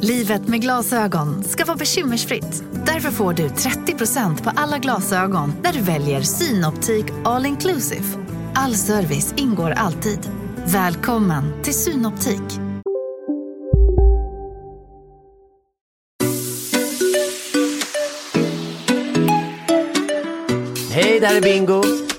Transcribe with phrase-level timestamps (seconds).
[0.00, 2.64] Livet med glasögon ska vara bekymmersfritt.
[2.86, 8.04] Därför får du 30% på alla glasögon när du väljer Synoptik All Inclusive.
[8.54, 10.18] All service ingår alltid.
[10.66, 12.42] Välkommen till Synoptik.
[20.90, 21.78] Hej, där är Bingo.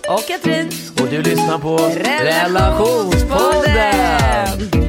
[0.09, 0.69] Och Katrin.
[1.01, 3.75] Och du lyssnar på Relationspodden.
[3.75, 4.84] Relationspodden.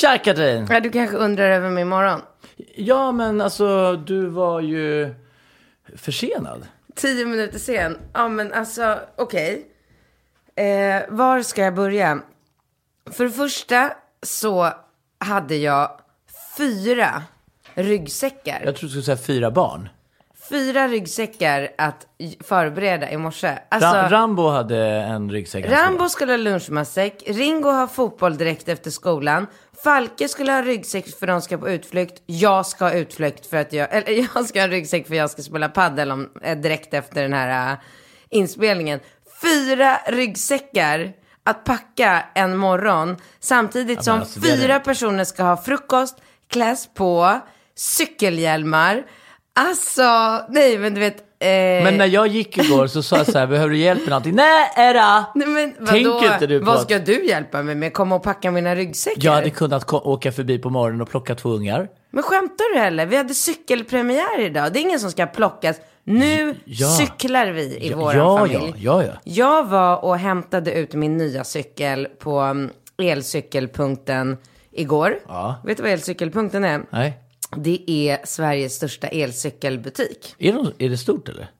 [0.00, 0.66] Tja Katrin.
[0.70, 2.20] Ja, du kanske undrar över min morgon.
[2.74, 5.14] Ja, men alltså du var ju
[5.96, 6.66] försenad.
[6.94, 7.98] Tio minuter sen.
[8.12, 9.66] Ja, men alltså, okej.
[10.56, 12.18] Eh, var ska jag börja?
[13.10, 13.92] För det första
[14.22, 14.72] så
[15.18, 16.00] hade jag
[16.56, 17.22] fyra
[17.74, 18.62] ryggsäckar.
[18.64, 19.88] Jag tror du skulle säga fyra barn.
[20.50, 22.06] Fyra ryggsäckar att
[22.44, 23.58] förbereda i morse.
[23.68, 25.66] Alltså, Ra- Rambo hade en ryggsäck.
[25.66, 29.46] Rambo skulle ha lunchmatsäck, Ringo har fotboll direkt efter skolan,
[29.84, 33.72] Falke skulle ha ryggsäck för de ska på utflykt, jag ska ha utflykt för att
[33.72, 37.22] jag, eller jag ska ha ryggsäck för jag ska spela padel om, eh, direkt efter
[37.22, 37.78] den här uh,
[38.28, 39.00] inspelningen.
[39.42, 41.12] Fyra ryggsäckar
[41.44, 44.80] att packa en morgon samtidigt som alltså, är fyra det.
[44.80, 46.16] personer ska ha frukost,
[46.48, 47.40] kläs på,
[47.74, 49.04] cykelhjälmar.
[49.68, 50.02] Alltså,
[50.48, 51.16] nej men du vet.
[51.18, 51.48] Eh,
[51.84, 54.34] Men när jag gick igår så sa jag så här, behöver du hjälp med någonting?
[54.34, 55.24] Nej, ära!
[55.34, 55.90] Nej, men vadå?
[55.92, 57.92] Tänker inte du på Vad att- ska du hjälpa mig med?
[57.92, 59.20] Komma och packa mina ryggsäckar?
[59.24, 61.88] Jag hade kunnat åka förbi på morgonen och plocka två ungar.
[62.10, 63.06] Men skämtar du heller?
[63.06, 64.72] Vi hade cykelpremiär idag.
[64.72, 65.76] Det är ingen som ska plockas.
[66.04, 66.88] Nu Ja.
[66.88, 68.58] cyklar vi i Ja, våran ja, familj.
[68.76, 69.12] ja, ja, ja.
[69.24, 72.70] Jag var och hämtade ut min nya cykel på mm,
[73.02, 74.36] elcykelpunkten
[74.72, 75.18] igår.
[75.28, 75.54] Ja.
[75.64, 76.80] Vet du vad elcykelpunkten är?
[76.90, 77.18] Nej.
[77.56, 80.34] Det är Sveriges största elcykelbutik.
[80.38, 81.50] Är det, är det stort eller?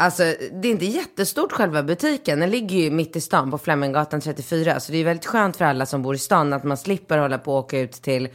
[0.00, 0.22] Alltså,
[0.52, 2.40] det är inte jättestort själva butiken.
[2.40, 4.80] Den ligger ju mitt i stan på Fleminggatan 34.
[4.80, 7.38] Så det är väldigt skönt för alla som bor i stan att man slipper hålla
[7.38, 8.28] på och åka ut till,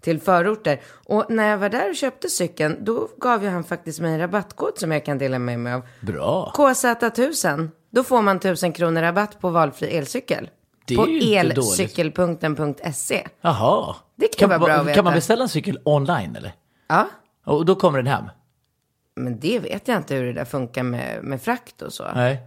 [0.00, 0.80] till förorter.
[1.04, 4.18] Och när jag var där och köpte cykeln, då gav ju han faktiskt mig en
[4.18, 5.82] rabattkod som jag kan dela med mig av.
[6.00, 6.52] Bra.
[6.56, 7.68] KZ1000.
[7.90, 10.50] Då får man 1000 kronor rabatt på valfri elcykel.
[10.88, 13.26] Det på elcykelpunkten.se.
[13.40, 13.94] Jaha.
[14.16, 14.94] Det kan vara man- bra att veta.
[14.94, 16.52] Kan man beställa en cykel online eller?
[16.88, 17.06] Ja,
[17.44, 18.24] Och då kommer den hem?
[19.16, 22.04] men det vet jag inte hur det där funkar med, med frakt och så.
[22.14, 22.38] Nej.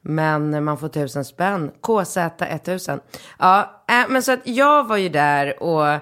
[0.00, 1.70] Men man får tusen spänn.
[1.82, 3.00] KZ1000.
[3.38, 5.98] Ja, äh, men så att jag var ju där och,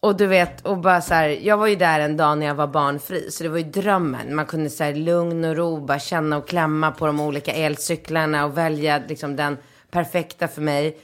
[0.00, 2.54] och du vet, och bara så här, jag var ju där en dag när jag
[2.54, 3.30] var barnfri.
[3.30, 4.34] Så det var ju drömmen.
[4.34, 8.44] Man kunde så här lugn och ro, bara känna och klämma på de olika elcyklarna
[8.44, 9.56] och välja liksom den
[9.90, 10.98] perfekta för mig.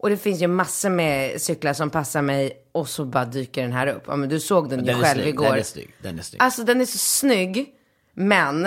[0.00, 3.72] Och det finns ju massor med cyklar som passar mig och så bara dyker den
[3.72, 4.02] här upp.
[4.06, 5.28] Ja, men du såg den, ju Den är själv snygg.
[5.34, 5.44] igår.
[5.44, 5.90] Den är snygg.
[6.02, 6.42] Den är snygg.
[6.42, 7.74] Alltså den är så snygg.
[8.14, 8.62] Men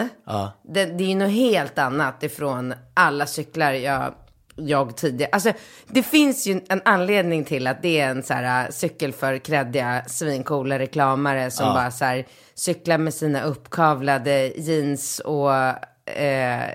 [0.64, 4.14] det, det är ju något helt annat ifrån alla cyklar jag,
[4.56, 5.30] jag tidigare.
[5.34, 5.54] Alltså
[5.88, 9.38] det finns ju en anledning till att det är en så här äh, cykel för
[9.38, 15.54] kreddiga svincoola reklamare som bara så här cyklar med sina uppkavlade jeans och
[16.12, 16.70] eh,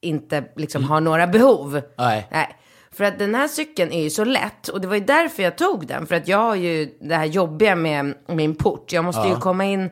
[0.00, 1.80] inte liksom har några behov.
[1.96, 2.28] Nej.
[2.30, 2.56] Nej.
[2.92, 5.58] För att den här cykeln är ju så lätt och det var ju därför jag
[5.58, 6.06] tog den.
[6.06, 8.92] För att jag har ju det här jobbiga med min port.
[8.92, 9.90] Jag måste ju komma in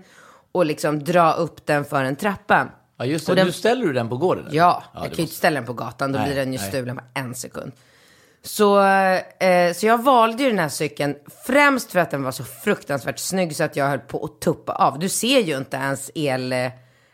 [0.52, 2.68] och liksom dra upp den för en trappa.
[2.98, 3.32] Ja, just det.
[3.32, 4.46] Och den- Nu ställer du den på gården?
[4.46, 4.56] eller?
[4.56, 6.12] Ja, det jag kan ju måste- inte ställa den på gatan.
[6.12, 6.68] Då Nej, blir den ju nej.
[6.68, 7.72] stulen på en sekund.
[8.42, 11.14] Så, eh, så jag valde ju den här cykeln
[11.46, 14.72] främst för att den var så fruktansvärt snygg så att jag höll på att tuppa
[14.72, 14.98] av.
[14.98, 16.54] Du ser ju inte ens el...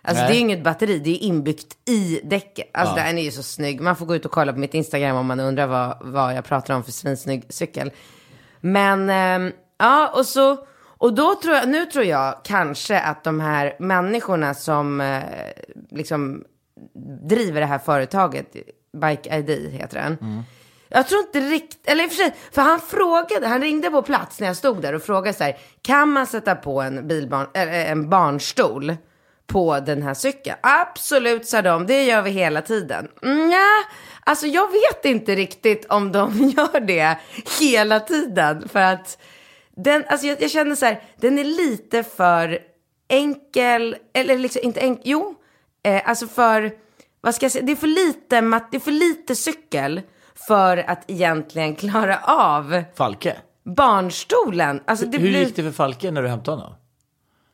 [0.05, 0.33] eh, Alltså Nej.
[0.33, 2.71] det är inget batteri, det är inbyggt i däcket.
[2.75, 3.81] Alltså den är ju så snygg.
[3.81, 6.45] Man får gå ut och kolla på mitt Instagram om man undrar vad, vad jag
[6.45, 7.91] pratar om för svinsnygg cykel.
[8.61, 10.67] Men, ehm, ja, och så,
[10.99, 15.23] och då tror jag, nu tror jag kanske att de här människorna som eh,
[15.91, 16.45] liksom
[17.29, 18.56] driver det här företaget,
[19.03, 20.43] Bike ID heter den.
[20.89, 24.03] Jag tror inte riktigt, eller i och för sig, för han frågade, han ringde på
[24.03, 27.47] plats när jag stod där och frågade så här, kan man sätta på en bilbarn,
[27.55, 28.97] eller en barnstol
[29.46, 30.56] på den här cykeln.
[30.62, 33.08] Absolut, sa de, det gör vi hela tiden.
[33.23, 33.85] Nja,
[34.26, 37.19] alltså jag vet inte riktigt om de gör det
[37.61, 38.69] hela tiden.
[38.69, 39.19] För att
[39.76, 42.58] den, alltså jag, jag känner så här, den är lite för
[43.08, 45.35] enkel, eller liksom inte enkel, jo,
[45.85, 46.73] eh, alltså för,
[47.20, 50.00] vad ska jag säga, det är för lite, det är för lite cykel
[50.49, 53.37] för att egentligen klara av Falke.
[53.76, 54.81] barnstolen.
[54.87, 55.44] Alltså det Hur blir...
[55.44, 56.75] gick det för Falke när du hämtade honom?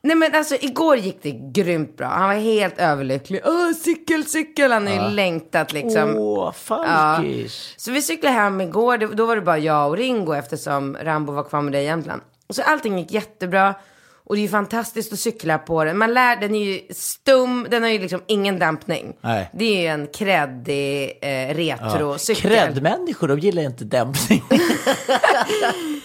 [0.03, 2.07] Nej men alltså igår gick det grymt bra.
[2.07, 3.41] Han var helt överlycklig.
[3.45, 4.71] Åh, cykel, cykel.
[4.71, 6.15] Han har ju längtat liksom.
[6.17, 7.73] Åh, Falkis.
[7.77, 8.97] Så vi cyklade hem igår.
[8.97, 11.85] Det- Då var det bara jag och Ringo eftersom Rambo var kvar med dig i
[11.85, 12.21] Jämtland.
[12.49, 13.75] Så allting gick jättebra.
[14.23, 15.97] Och det är ju fantastiskt att cykla på den.
[15.97, 19.13] Man lär, den är ju stum, den har ju liksom ingen dämpning.
[19.21, 19.49] Nej.
[19.53, 22.51] Det är ju en kreddig eh, retrocykel.
[22.51, 24.43] Kräddmänniskor, de gillar inte dämpning.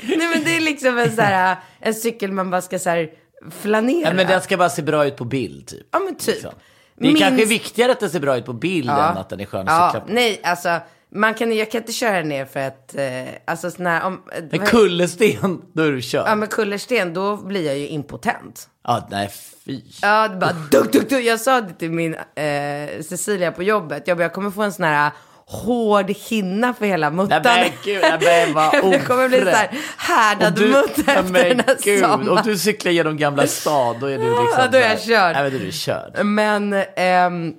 [0.03, 3.11] Nej men det är liksom en, så här, en cykel man bara ska så här
[3.51, 4.01] flanera.
[4.09, 5.87] Nej, men den ska bara se bra ut på bild, typ.
[5.93, 6.27] Ja men typ.
[6.35, 6.53] Liksom.
[6.99, 9.41] Det är Minst- kanske viktigare att den ser bra ut på bild än att den
[9.41, 10.79] är skön att Ja, nej, alltså
[11.11, 14.49] man kan, jag kan inte köra ner för att, eh, alltså sån här, om, En
[14.59, 16.25] vad- kullersten, då är du körd.
[16.29, 18.69] Ja men kullersten, då blir jag ju impotent.
[18.85, 19.31] Ja, nej
[19.65, 19.81] fy.
[20.03, 21.25] Ja, det bara duk, duk, duk.
[21.25, 24.03] Jag sa det till min eh, Cecilia på jobbet.
[24.07, 25.11] Jag bara, jag kommer få en sån här
[25.49, 27.43] hård hinna för hela muttan.
[27.45, 31.23] Nej men gud, nej, men vad det kommer bli så här härdad du- mutt efter
[31.23, 32.29] men den gud, sommaren.
[32.29, 34.49] Om du cyklar genom Gamla stad, då är du liksom...
[34.59, 35.33] Ja, då är jag körd.
[35.35, 36.25] Nej, men då är du körd.
[36.25, 37.55] Men, ehm,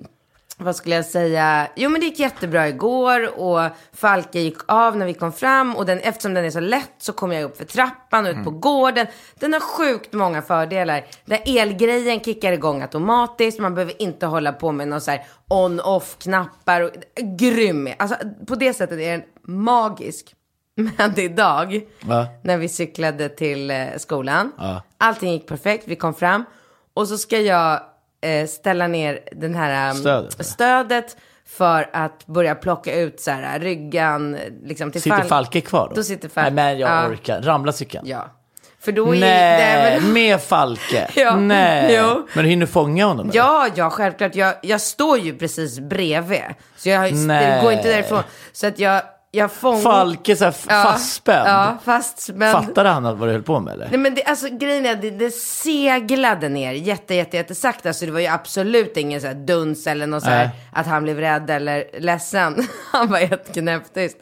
[0.58, 1.68] vad skulle jag säga?
[1.76, 3.60] Jo, men det gick jättebra igår och
[3.92, 7.12] Falke gick av när vi kom fram och den, eftersom den är så lätt så
[7.12, 9.06] kom jag upp för trappan och ut på gården.
[9.34, 11.04] Den har sjukt många fördelar.
[11.24, 13.58] Den elgrejen kickar igång automatiskt.
[13.58, 16.80] Man behöver inte hålla på med någon så här on-off-knappar.
[16.80, 16.90] Och,
[17.38, 17.88] grym.
[17.98, 18.16] Alltså,
[18.46, 20.34] på det sättet är den magisk.
[20.74, 22.26] Men idag, Va?
[22.42, 24.52] när vi cyklade till eh, skolan.
[24.58, 24.82] Ja.
[24.98, 26.44] Allting gick perfekt, vi kom fram.
[26.94, 27.80] Och så ska jag
[28.20, 31.16] eh, ställa ner den här um, Stödet, stödet
[31.46, 34.36] för att börja plocka ut så här, ryggan.
[34.64, 35.94] Liksom, till Sitter Fal- Falke kvar då?
[35.94, 36.50] Då sitter Falke.
[36.50, 37.08] Nej men jag Ja.
[37.08, 37.42] orkar.
[37.42, 38.06] Ramla cykeln?
[38.08, 38.30] Ja.
[38.80, 41.08] För då är Nej, med Falke?
[41.14, 41.94] Ja, Nej.
[42.02, 42.26] jo.
[42.34, 43.30] Men du hinner fånga honom?
[43.30, 43.36] eller?
[43.38, 44.34] Ja, ja, självklart.
[44.34, 46.42] Jag, jag står ju precis bredvid.
[46.76, 48.22] Så jag det går inte därifrån.
[48.52, 49.82] Så att jag, jag fångar...
[49.82, 51.48] Falke så här Ja, fastspänd?
[51.48, 52.52] Ja, fastspänd.
[52.52, 53.88] Fattade han vad du höll på med eller?
[53.90, 57.92] Nej men det, alltså grejen är det, det seglade ner jätte, jätte, jättesakta.
[57.92, 61.02] Så det var ju absolut ingen så här duns eller något så här att han
[61.02, 62.68] blev rädd eller ledsen.
[62.92, 64.16] Han var helt knäpptyst.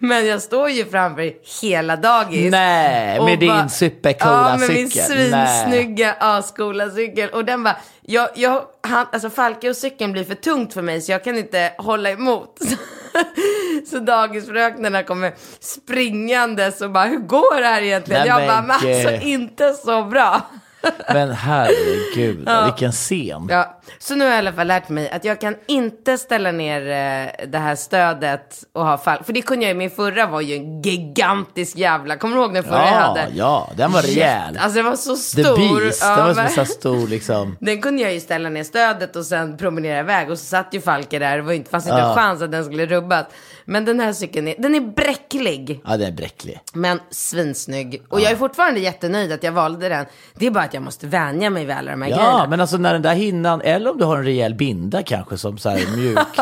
[0.00, 1.32] Men jag står ju framför
[1.62, 2.50] hela dagis.
[2.50, 5.04] Nej, med din bara- supercoola Ja, med min cykel.
[5.06, 7.28] svinsnygga ascoola cykel.
[7.30, 11.00] Och den bara, jag, jag, han, alltså Falke och cykeln blir för tungt för mig
[11.00, 12.58] så jag kan inte hålla emot.
[13.90, 18.20] Så dagisfröknarna kommer springandes och bara, hur går det här egentligen?
[18.20, 20.42] Nej, jag bara, men alltså inte så bra.
[21.12, 23.46] Men herregud, vilken scen.
[23.50, 26.52] Ja, så nu har jag i alla fall lärt mig att jag kan inte ställa
[26.52, 29.24] ner eh, det här stödet och ha fall.
[29.24, 32.54] För det kunde jag ju, min förra var ju en gigantisk jävla, kommer du ihåg
[32.54, 33.26] den förra jag Ja, hade?
[33.34, 34.58] ja, den var rejäl.
[34.60, 35.80] Alltså den var så The stor.
[35.80, 37.56] Beast, Ja, den var men- här stor liksom.
[37.60, 40.30] Den kunde jag ju ställa ner stödet och sen promenera iväg.
[40.30, 41.36] Och så satt ju Falke där.
[41.36, 42.08] Det var inte, fanns inte Ja.
[42.08, 43.26] en chans att den skulle rubbas.
[43.64, 45.80] Men den här cykeln är, den är bräcklig.
[45.84, 46.60] Ja, den är bräcklig.
[46.72, 48.02] Men svinsnygg.
[48.08, 50.06] Och jag är fortfarande jättenöjd att jag valde den.
[50.34, 52.46] Det är bara att jag måste vänja mig vid alla de här Ja, grejerna.
[52.48, 55.58] men alltså när den där hinnan, eller om du har en rejäl binda kanske som
[55.58, 56.18] så här mjuk.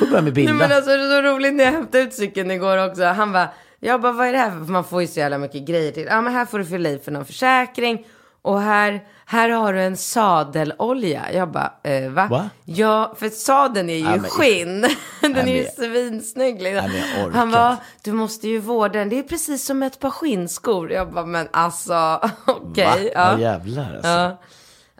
[0.00, 0.52] Får börja med binda.
[0.52, 3.04] Nej, men alltså det är så roligt när jag hämtade ut cykeln igår också.
[3.04, 3.48] Han bara,
[3.80, 4.50] jag bara, vad är det här?
[4.50, 6.06] För man får ju så jävla mycket grejer till.
[6.10, 8.06] Ja, men här får du fylla i för någon försäkring.
[8.44, 11.32] Och här, här har du en sadelolja.
[11.32, 12.26] Jag bara, eh, va?
[12.30, 12.50] Va?
[12.64, 14.86] Ja, för sadeln är ju Ja, men- skinn.
[15.20, 16.62] Den är ju svinsnygg.
[16.62, 16.90] Liksom.
[17.16, 17.76] Ja, Han inte.
[18.04, 19.08] du måste ju vårda den.
[19.08, 20.92] Det är precis som ett par skinnskor.
[20.92, 22.30] Jag bara, men alltså, Va?
[22.46, 23.12] okej.
[23.14, 23.32] Ja.
[23.32, 23.38] ja.
[23.38, 24.08] jävlar alltså.
[24.08, 24.40] Ja.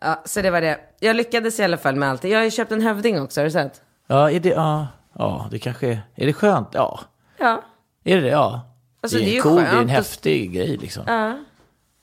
[0.00, 0.78] ja, så det var det.
[1.00, 2.24] Jag lyckades i alla fall med allt.
[2.24, 3.80] Jag har ju köpt en hövding också, har du sett?
[4.06, 4.86] Ja, är det, ja,
[5.18, 6.68] ja, det kanske är, är det skönt?
[6.72, 7.00] Ja,
[7.38, 7.62] Ja.
[8.04, 8.28] är det det?
[8.28, 8.60] Ja.
[9.02, 11.02] Alltså, det är, det är en cool, det är en häftig grej liksom.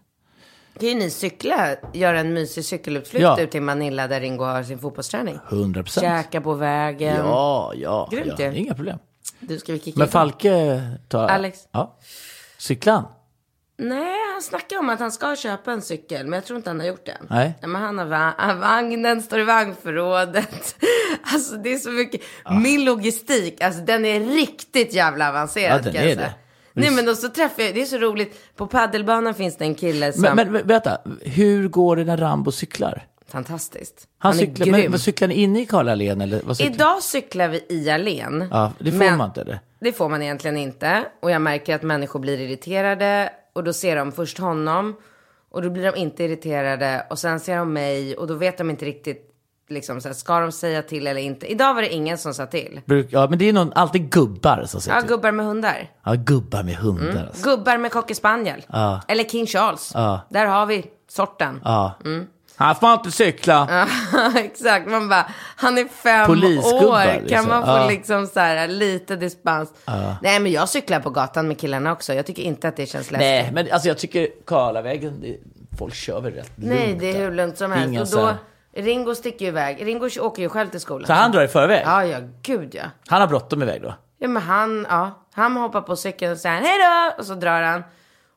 [0.79, 3.39] Kan ju ni cykla, göra en mysig cykelutflykt Ja.
[3.39, 5.39] ut till Manila där Ringo har sin fotbollsträning?
[5.49, 6.03] 100 procent.
[6.05, 7.17] Käka på vägen.
[7.17, 8.51] Ja, ja, Grymt ja.
[8.51, 8.99] Inga problem.
[9.39, 10.07] Du ska vi kicka Men?
[10.07, 11.27] Falke tar...
[11.27, 11.59] Alex?
[11.71, 11.97] Ja.
[12.57, 13.05] Cyklar han?
[13.83, 16.79] Nej, han snackar om att han ska köpa en cykel, men jag tror inte han
[16.79, 17.17] har gjort det.
[17.29, 17.53] Nej.
[17.61, 20.75] Ja, men han har va- vagnen, står i vagnförrådet.
[21.33, 22.21] Alltså det är så mycket.
[22.63, 25.81] Min logistik, alltså den är riktigt jävla avancerad.
[25.85, 26.33] Ja, den är det.
[26.73, 28.55] Nej men då så träffar jag, det är så roligt.
[28.55, 32.17] På paddelbanan finns det en kille som, Men, men men vänta, hur går det när
[32.17, 33.07] Rambo cyklar?
[33.27, 34.07] fantastiskt.
[34.17, 34.91] Han, Han, cyklar, är grym.
[34.91, 36.41] men cyklar ni inne i Karlallén eller?
[36.43, 36.73] Vad cyklar?
[36.75, 38.47] Idag cyklar vi i allén.
[38.51, 39.59] Ja, det får man inte eller?
[39.81, 41.05] Det får man egentligen inte.
[41.21, 43.29] Och jag märker att människor blir irriterade.
[43.53, 44.95] Och då ser de först honom.
[45.51, 47.05] Och då blir de inte irriterade.
[47.09, 48.15] Och sen ser de mig.
[48.17, 49.29] Och då vet de inte riktigt.
[49.69, 51.51] Liksom så här, ska de säga till eller inte?
[51.51, 52.81] Idag var det ingen som sa till.
[52.85, 55.09] Bruk- Ja, men det är någon, alltid gubbar som säger Ja, till.
[55.09, 55.89] gubbar med hundar.
[56.05, 57.23] Ja, gubbar med hundar Mm.
[57.27, 57.49] alltså.
[57.49, 58.61] Gubbar med cocker spaniel.
[58.67, 59.01] Ja.
[59.07, 59.91] Eller king charles.
[59.93, 60.21] Ja.
[60.29, 61.61] Där har vi sorten.
[61.63, 61.93] Ja.
[62.55, 63.87] Han får inte cykla.
[64.35, 67.13] Exakt, man bara, han är fem Polisgubbar, år.
[67.13, 67.49] Kan liksom.
[67.49, 67.87] man få Ja.
[67.89, 69.73] liksom så här lite dispens?
[70.21, 72.13] Nej, men jag cyklar på gatan med killarna också.
[72.13, 73.19] Jag tycker inte att det känns läskigt.
[73.27, 75.37] Nej, men alltså jag tycker Karlavägen, det,
[75.79, 77.87] folk kör väl rätt Nej, lugnt det är hur lugnt som helst.
[77.87, 78.33] ingen Och då,
[78.75, 79.85] Ringo sticker ju iväg.
[79.85, 81.07] Ringo åker ju själv till skolan.
[81.07, 81.83] Så han drar i förväg?
[81.85, 82.83] Ja, ja, gud ja.
[83.07, 83.93] Han har bråttom iväg då?
[84.19, 87.19] Ja, men han, ja, han hoppar på cykeln och säger hej då!
[87.21, 87.83] Och så drar han.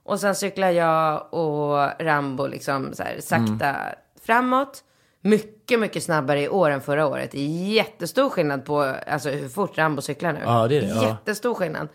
[0.05, 3.95] Och sen cyklar jag och Rambo liksom så här sakta Mm.
[4.27, 4.83] Framåt.
[5.21, 7.31] Mycket, mycket snabbare i år än förra året.
[7.35, 10.41] Jättestor skillnad på alltså, hur fort Rambo cyklar nu.
[10.45, 11.09] Ja, det är det, ja.
[11.09, 11.89] Jättestor skillnad.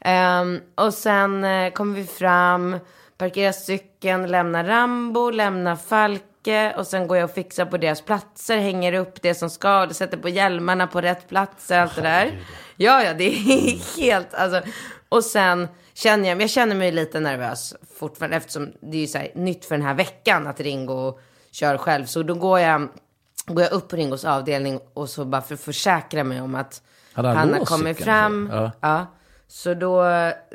[0.00, 2.78] Ehm, och sen uh, kommer vi fram,
[3.18, 8.58] parkerar cykeln, lämnar Rambo, lämnar Falke och sen går jag och fixar på deras platser,
[8.58, 12.38] hänger upp det som ska, sätter på hjälmarna på rätt platser, allt det där.
[12.76, 14.62] Ja, ja, det är helt, alltså.
[15.08, 19.18] Och sen känner jag, jag känner mig lite nervös fortfarande eftersom det är ju så
[19.18, 21.18] här nytt för den här veckan att Ringo
[21.50, 22.04] kör själv.
[22.04, 22.88] Så då går jag,
[23.46, 26.82] går jag upp på Ringos avdelning och så bara för att försäkra mig om att
[27.12, 28.50] han han har kommit fram.
[28.52, 28.70] Ja.
[28.80, 29.06] Ja.
[29.48, 30.04] Så då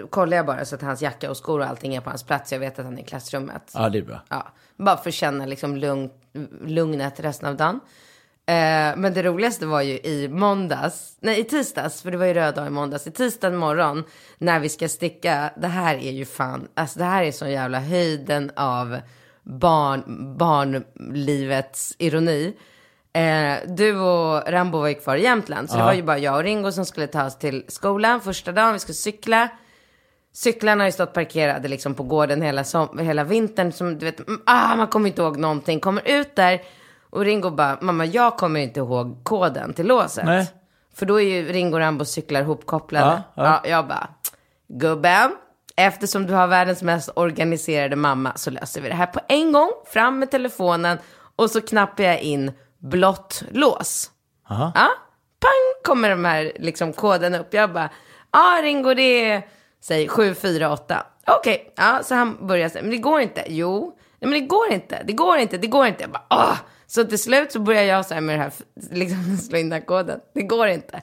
[0.09, 2.51] kollar jag bara så att hans jacka och skor och allting är på hans plats.
[2.51, 3.71] Jag vet att han är i klassrummet.
[3.73, 4.21] Ja, det är bra.
[4.29, 4.47] Ja,
[4.77, 6.09] bara för att känna liksom lugn,
[6.65, 7.79] lugnet resten av dagen.
[8.47, 12.33] Eh, men det roligaste var ju i måndags, nej i tisdags, för det var ju
[12.33, 13.07] röd dag i måndags.
[13.07, 14.03] I tisdag morgon
[14.37, 17.79] när vi ska sticka, det här är ju fan, alltså det här är så jävla
[17.79, 18.97] höjden av
[19.45, 20.03] barn,
[20.37, 22.55] barnlivets ironi.
[23.13, 26.35] Eh, du och Rambo var ju kvar i Jämtland, så det var ju bara jag
[26.35, 28.73] och Ringo som skulle ta oss till skolan första dagen.
[28.73, 29.49] Vi skulle cykla.
[30.33, 33.71] Cyklarna har ju stått parkerade liksom på gården hela, som, hela vintern.
[33.71, 35.79] Som, du vet, ah, man kommer inte ihåg någonting.
[35.79, 36.61] Kommer ut där
[37.09, 40.25] och Ringo bara, mamma jag kommer inte ihåg koden till låset.
[40.25, 40.47] Nej.
[40.95, 43.05] För då är ju Ringo och Rambos cyklar ihopkopplade.
[43.05, 43.69] Ja, Ja, ja.
[43.69, 44.07] jag bara,
[44.67, 45.31] gubben,
[45.75, 49.71] eftersom du har världens mest organiserade mamma så löser vi det här på en gång.
[49.85, 50.97] Fram med telefonen
[51.35, 54.11] och så knappar jag in blått lås.
[54.49, 54.71] Aha.
[54.75, 54.87] Ja,
[55.39, 57.53] pang kommer de här liksom koden upp.
[57.53, 57.89] Jag bara,
[58.31, 59.47] ja Ringo det är,
[59.83, 61.05] säg 748.
[61.27, 63.43] Okej, ja så han börjar säga, men det går inte.
[63.47, 66.01] Jo, nej men det går inte, det går inte, det går inte.
[66.01, 66.57] Jag bara, Åh!
[66.87, 68.51] Så till slut så börjar jag så här med det här,
[68.91, 70.19] liksom slå in den koden.
[70.33, 71.01] Det går inte.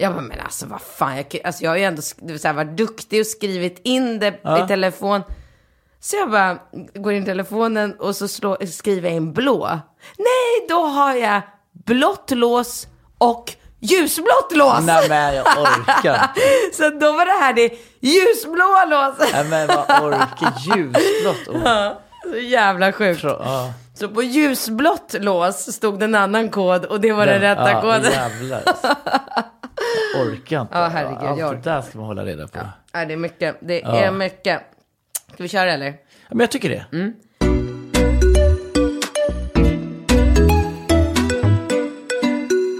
[0.00, 2.52] Jag bara, men alltså vad fan, jag, alltså, jag har ju ändå det vill säga,
[2.52, 4.28] varit duktig och skrivit in det
[4.64, 5.22] i telefon.
[6.00, 6.58] Så jag bara
[6.94, 9.80] går in i telefonen och så slår, skriver jag in blå.
[10.18, 11.42] Nej, då har jag
[11.72, 12.86] blått lås
[13.18, 14.80] och ljusblått lås.
[14.82, 16.30] Nej men jag orkar.
[16.72, 19.32] Så då var det här det ljusblåa låset.
[19.32, 21.48] Nej men vad orkar ljusblått.
[21.48, 21.92] Oh.
[22.22, 23.22] Så jävla sjukt.
[23.22, 23.72] Ja.
[23.94, 27.80] Så på ljusblått lås stod det en annan kod och det var den rätta ja,
[27.80, 28.12] koden.
[28.12, 28.62] Jävlar.
[30.14, 30.78] Jag orkar inte.
[30.78, 32.58] Ja, herregud, Allt jag det där ska man hålla reda på.
[32.58, 32.66] Ja.
[32.92, 33.56] Ja, det är mycket.
[33.60, 34.60] Det är mycket.
[35.32, 35.94] Ska vi köra eller?
[36.28, 36.84] Men jag tycker det.
[36.92, 37.14] Mm.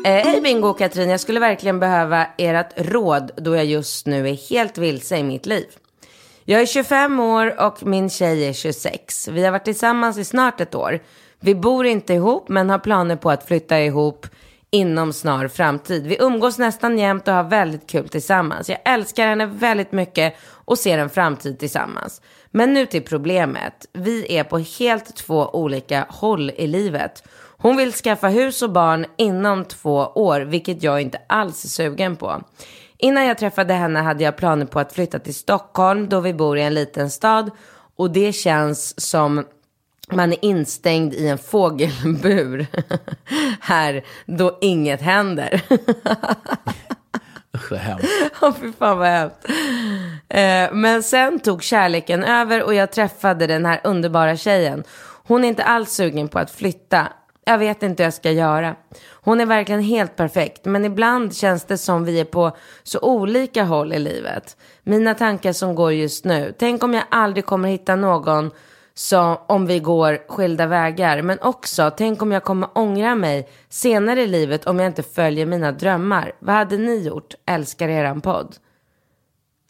[0.05, 4.29] Eh, Hej Bingo och Katrin, jag skulle verkligen behöva ert råd då jag just nu
[4.29, 5.67] är helt vilse i mitt liv.
[6.45, 9.29] Jag är 25 år och min tjej är 26.
[9.29, 11.01] Vi har varit tillsammans i snart ett år.
[11.41, 14.27] Vi bor inte ihop men har planer på att flytta ihop
[14.71, 16.07] inom snar framtid.
[16.07, 18.69] Vi umgås nästan jämt och har väldigt kul tillsammans.
[18.69, 20.35] Jag älskar henne väldigt mycket
[20.65, 22.23] och ser en framtid tillsammans.
[22.51, 23.87] Men nu till problemet.
[23.93, 27.23] Vi är på helt två olika håll i livet.
[27.57, 32.17] Hon vill skaffa hus och barn inom två år, vilket jag inte alls är sugen
[32.17, 32.43] på.
[32.99, 36.59] Innan jag träffade henne hade jag planer på att flytta till Stockholm då vi bor
[36.59, 37.51] i en liten stad
[37.97, 39.45] och det känns som
[40.13, 42.67] man är instängd i en fågelbur
[43.61, 45.63] här då inget händer.
[47.57, 48.07] Usch, vad hemskt.
[48.43, 49.45] Åh, fy fan vad hemskt.
[50.29, 54.85] Eh, men sen tog kärleken över och jag träffade den här underbara tjejen.
[55.27, 57.09] Hon är inte alls sugen på att flytta.
[57.45, 58.77] Jag vet inte hur jag ska göra.
[59.13, 63.65] Hon är verkligen helt perfekt, men ibland känns det som vi är på så olika
[63.65, 64.57] håll i livet.
[64.83, 66.55] Mina tankar som går just nu.
[66.59, 68.51] Tänk om jag aldrig kommer hitta någon
[69.01, 71.23] som om vi går skilda vägar.
[71.23, 75.47] Men också, tänk om jag kommer ångra mig senare i livet om jag inte följer
[75.47, 76.33] mina drömmar.
[76.39, 77.35] Vad hade ni gjort?
[77.47, 78.57] Älskar eran podd.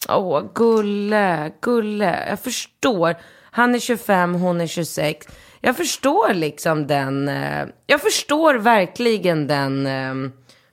[0.08, 2.26] Åh, gulle, gulle.
[2.28, 3.16] Jag förstår.
[3.50, 5.26] Han är 25, hon är 26.
[5.60, 10.30] Jag förstår liksom den, eh, jag förstår verkligen den eh,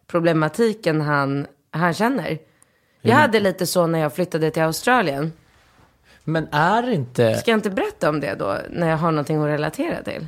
[0.07, 2.37] problematiken han, han känner.
[3.01, 5.31] Jag hade lite så när jag flyttade till Australien.
[6.29, 7.35] Men är inte...
[7.35, 10.27] Ska jag inte berätta om det då, när jag har någonting att relatera till?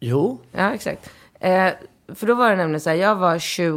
[0.00, 1.10] Jo, Ja, exakt.
[1.40, 1.68] Eh,
[2.14, 3.76] för då var det nämligen så här, jag var 21.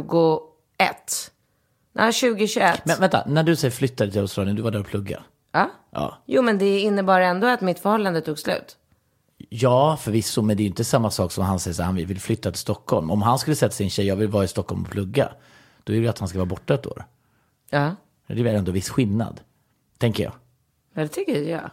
[1.92, 2.82] Nej, 2021.
[2.86, 5.22] men vänta, när du säger flyttade till Australien, du var där och pluggade?
[5.52, 5.70] Ja.
[5.90, 6.18] Ja.
[6.26, 8.76] Jo, men det innebar ändå att mitt förhållande tog slut.
[9.48, 11.96] Ja, förvisso, men det är ju inte samma sak som han säger så här, han
[11.96, 13.10] vill flytta till Stockholm.
[13.10, 15.28] Om han skulle sätta sin tjej, jag vill vara i Stockholm och plugga,
[15.84, 17.04] då är det ju att han ska vara borta ett år.
[17.70, 17.94] Ja,
[18.26, 19.40] Det är väl ändå viss skillnad,
[19.98, 20.32] tänker jag.
[20.96, 21.70] Ja det tycker jag.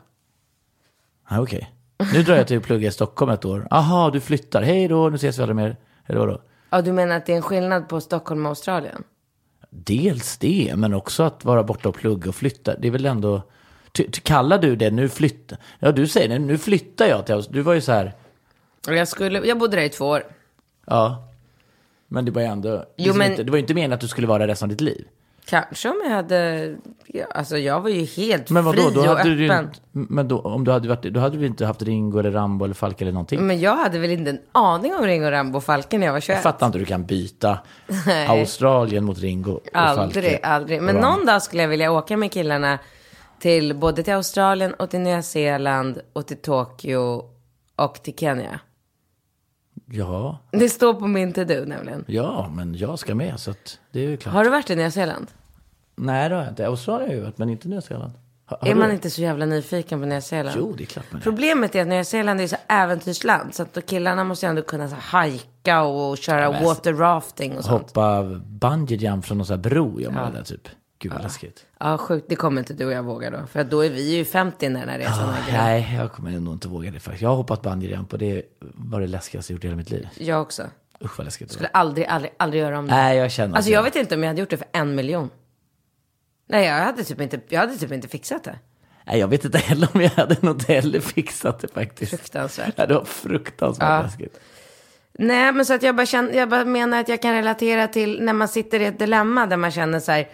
[1.30, 1.72] Ja, okej.
[2.14, 3.68] Nu drar jag till att plugga i Stockholm ett år.
[3.72, 4.62] Aha, du flyttar.
[4.62, 5.78] Hej då, nu ses vi aldrig mer.
[6.04, 6.42] Hej då, då.
[6.70, 9.04] Ja, du menar att det är en skillnad på Stockholm och Australien?
[9.70, 12.76] Dels det, men också att vara borta och plugga och flytta.
[12.78, 13.42] Det är väl ändå...
[13.92, 15.58] Ty, ty, kallar du det nu flytta?
[15.80, 17.60] Ja, du säger det, nu flyttar jag till Australien.
[17.64, 18.14] Du var ju så här,
[18.88, 20.24] Jag, skulle, jag bodde där i två år.
[20.86, 21.30] ja.
[22.08, 22.86] Men det var ju ändå...
[22.98, 24.70] liksom men- inte, det var ju inte meningen att du skulle vara där resten av
[24.70, 25.08] ditt liv.
[25.46, 26.76] Kanske om jag hade...
[27.08, 29.72] Ja, alltså jag var ju helt Men vadå, fri då och hade du ju öppen.
[29.92, 32.76] Men då, om du hade varit då hade du inte haft Ringo eller Rambo eller
[32.76, 33.48] Falk eller någonting.
[33.48, 36.20] Men jag hade väl inte en aning om Ringo, Rambo och Falken när jag var
[36.20, 36.36] 21.
[36.36, 37.60] Jag fattar inte hur du kan byta
[38.28, 40.40] Australien mot Ringo och Aldrig, Falke.
[40.48, 40.82] aldrig.
[40.82, 41.18] Men och Rambo.
[41.18, 42.80] någon dag skulle jag vilja åka med killarna
[43.40, 47.24] till både till Australien och till Nya Zeeland och till Tokyo
[47.76, 48.60] och till Kenya.
[49.86, 52.06] Ja, Det står på min to-do nämligen.
[52.08, 54.34] ja, men jag ska med så att det är ju klart.
[54.34, 55.28] Har du varit i Nya Zeeland?
[55.96, 56.68] Nej, det har jag inte.
[56.68, 58.12] Australien har jag ju varit, men inte Nya Zeeland.
[58.46, 58.80] Har, har Är du?
[58.80, 60.56] man inte så jävla nyfiken på Nya Zeeland?
[60.60, 61.24] Jo, det är klart man är.
[61.24, 63.54] Problemet är att Nya Zeeland är så äventyrsland.
[63.56, 67.58] Så att då killarna måste ju ändå kunna så hajka och köra men- water rafting
[67.58, 67.82] och sånt.
[67.82, 70.68] Hoppa bungee jump från någon sån här bro gör man det där typ.
[71.04, 71.66] Gud vad läskigt.
[71.80, 72.26] Ja, sjukt.
[72.30, 73.38] Det kommer inte du och jag våga då.
[73.52, 75.64] För då är vi ju 50 när den här resan Ah, äger rum.
[75.66, 77.22] nej, jag kommer nog inte våga det faktiskt.
[77.22, 79.90] Jag har hoppat bungee jump och det var det läskigaste jag gjort i hela mitt
[79.90, 80.08] liv.
[80.18, 80.64] Jag också.
[81.04, 82.94] Usch vad läskigt Skulle aldrig, aldrig, aldrig göra om det.
[82.96, 84.96] Nej, jag känner Alltså att jag vet inte om jag hade gjort det för en
[84.96, 85.30] miljon.
[86.50, 88.60] Nej, jag hade typ inte, jag hade typ inte fixat det.
[89.08, 92.10] Nej, jag vet inte heller om jag hade något heller fixat det faktiskt.
[92.12, 92.74] Fruktansvärt.
[92.76, 94.02] Ja, det var fruktansvärt Ja.
[94.02, 94.40] läskigt.
[95.20, 98.22] Nej, men så att jag bara, känner, jag bara menar att jag kan relatera till
[98.24, 100.28] när man sitter i ett dilemma där man känner så här.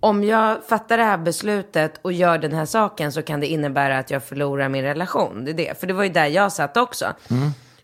[0.00, 3.98] Om jag fattar det här beslutet och gör den här saken så kan det innebära
[3.98, 5.44] att jag förlorar min relation.
[5.44, 5.80] Det är det.
[5.80, 7.06] För det var ju där jag satt också.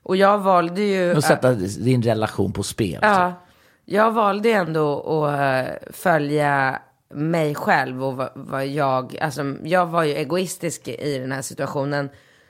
[0.02, 1.16] Och jag valde ju...
[1.16, 2.92] Och sätta din relation på spel.
[2.94, 3.02] typ.
[3.02, 3.33] Ja,
[3.85, 6.79] jag valde ändå att eh, följa
[7.14, 12.09] mig själv och vad, vad jag, alltså jag var ju egoistisk i den här situationen.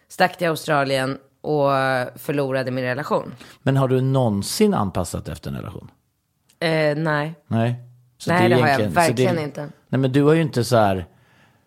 [0.09, 1.70] Stack till Australien och
[2.16, 3.35] förlorade min relation.
[3.62, 5.90] Men har du någonsin anpassat efter en relation?
[6.61, 7.86] Eh, nej, Nej.
[8.18, 9.68] Så nej är det har jag verkligen det- inte.
[9.88, 11.07] Nej, men du har ju inte så här...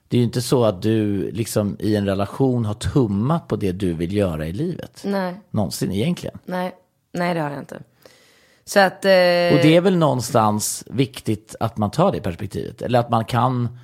[0.07, 3.71] Det är ju inte så att du liksom i en relation har tummat på det
[3.71, 5.01] du vill göra i livet.
[5.05, 6.37] Nej, Någonsin egentligen.
[6.45, 6.75] nej,
[7.11, 7.79] nej det har jag inte.
[8.65, 9.05] Så att...
[9.05, 12.81] Eh, Och det är väl någonstans viktigt att man tar det perspektivet.
[12.81, 13.79] Eller att man kan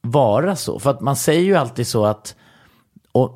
[0.00, 0.78] vara så.
[0.78, 2.36] För att man säger ju alltid så att,
[3.14, 3.34] och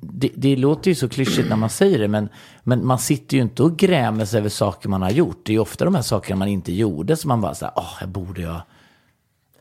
[0.00, 2.28] det, det låter ju så klyschigt när man säger det, men,
[2.62, 5.40] men man sitter ju inte och grämer sig över saker man har gjort.
[5.44, 7.72] Det är ju ofta de här sakerna man inte gjorde som man bara så här,
[7.76, 8.60] åh, jag borde jag.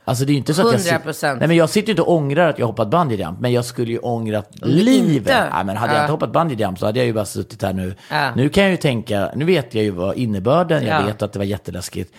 [0.06, 1.02] Alltså det är ju inte så att jag...
[1.02, 1.36] 100%.
[1.40, 3.66] Nej men jag sitter ju inte och ångrar att jag hoppat bungee jump, men jag
[3.66, 5.16] skulle ju ångrat livet.
[5.18, 5.50] inte.
[5.54, 6.04] Nej, men hade jag Ja.
[6.04, 7.96] inte hoppat bungee jump så hade jag ju bara suttit här nu.
[8.12, 8.36] Ja.
[8.36, 11.06] Nu kan jag ju tänka, nu vet jag ju vad innebörden, jag Ja.
[11.06, 12.14] vet att det var jätteläskigt.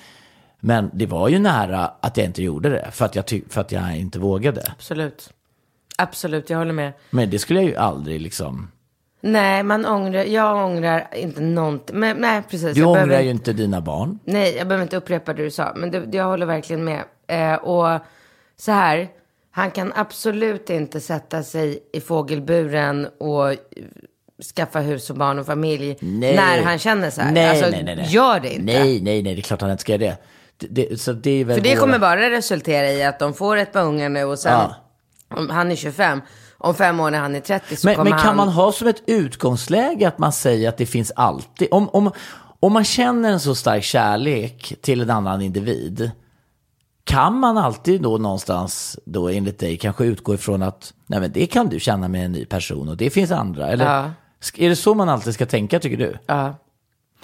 [0.60, 3.72] Men det var ju nära att jag inte gjorde det, för att jag, för att
[3.72, 4.62] jag inte vågade.
[4.76, 5.30] Absolut.
[6.02, 6.92] Absolut, jag håller med.
[7.10, 8.70] Men det skulle jag ju aldrig liksom...
[9.20, 11.96] Nej, man ångrar, jag ångrar inte någonting.
[11.98, 12.74] Men nej, precis.
[12.74, 14.18] Du jag ångrar behöver- ju inte dina barn.
[14.24, 17.02] Nej, jag behöver inte upprepa det du sa, men det, jag håller verkligen med.
[17.26, 18.00] Eh, och
[18.56, 19.08] så här,
[19.50, 23.54] han kan absolut inte sätta sig i fågelburen och
[24.56, 26.36] skaffa hus och barn och familj Nej.
[26.36, 27.32] när han känner så här.
[27.32, 28.06] Nej, alltså, nej, nej, nej.
[28.08, 28.64] gör det inte.
[28.64, 30.16] Nej, nej, nej, det är klart han inte ska göra det.
[30.68, 33.34] det, det så det är väl För det våra- kommer bara resultera i att de
[33.34, 34.74] får ett par ungar nu och sen, Ja.
[35.36, 36.20] Om han är 25,
[36.58, 38.36] om fem år när han är 30 så Men, kommer men kan han...
[38.36, 42.12] man ha som ett utgångsläge att man säger att det finns alltid, om, om,
[42.60, 46.10] om man känner en så stark kärlek till en annan individ,
[47.04, 51.46] kan man alltid då någonstans, då enligt dig, kanske utgå ifrån att nej men det
[51.46, 53.68] kan du känna med en ny person och det finns andra?
[53.68, 54.10] Eller Ja.
[54.56, 56.18] är det så man alltid ska tänka tycker du?
[56.26, 56.54] Ja.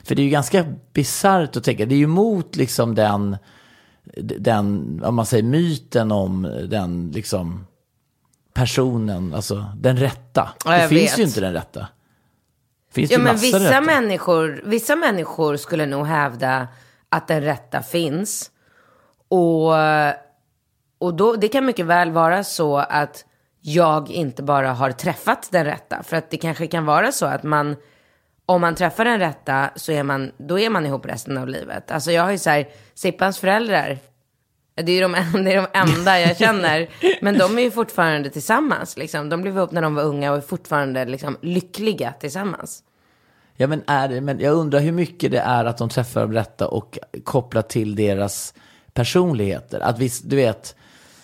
[0.02, 3.36] För det är ju ganska bisarrt att tänka, det är ju emot liksom den,
[4.38, 7.66] den, om man säger myten om den liksom
[8.54, 10.48] personen, alltså den rätta.
[10.64, 11.18] Ja, det finns vet.
[11.18, 11.86] ju inte den rätta.
[12.92, 13.80] Finns Ja, det men vissa rätta.
[13.80, 16.68] människor, vissa människor skulle nog hävda
[17.08, 18.50] att den rätta finns.
[19.28, 19.72] Och,
[20.98, 23.24] och då, det kan mycket väl vara så att
[23.60, 26.02] jag inte bara har träffat den rätta.
[26.02, 27.76] För att det kanske kan vara så att man,
[28.46, 31.90] om man träffar den rätta så är man, då är man ihop resten av livet.
[31.90, 33.98] Alltså jag har ju så här, Sippans föräldrar,
[34.74, 35.12] det är, de,
[35.44, 36.88] det är de enda jag känner.
[37.22, 38.96] Men de är ju fortfarande tillsammans.
[38.96, 39.28] Liksom.
[39.28, 42.82] De blev ihop när de var unga och är fortfarande liksom, lyckliga tillsammans.
[43.56, 46.32] Ja, men, är det, men jag undrar hur mycket det är att de träffar de
[46.32, 48.54] rätta och kopplar till deras
[48.92, 49.80] personligheter.
[49.80, 50.76] Att vi, du vet,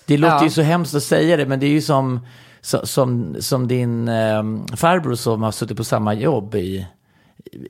[0.07, 0.45] det låter Ja.
[0.45, 2.27] ju så hemskt att säga det, men det är ju som,
[2.61, 4.43] så, som, som din eh,
[4.77, 6.87] farbror som har suttit på samma jobb i,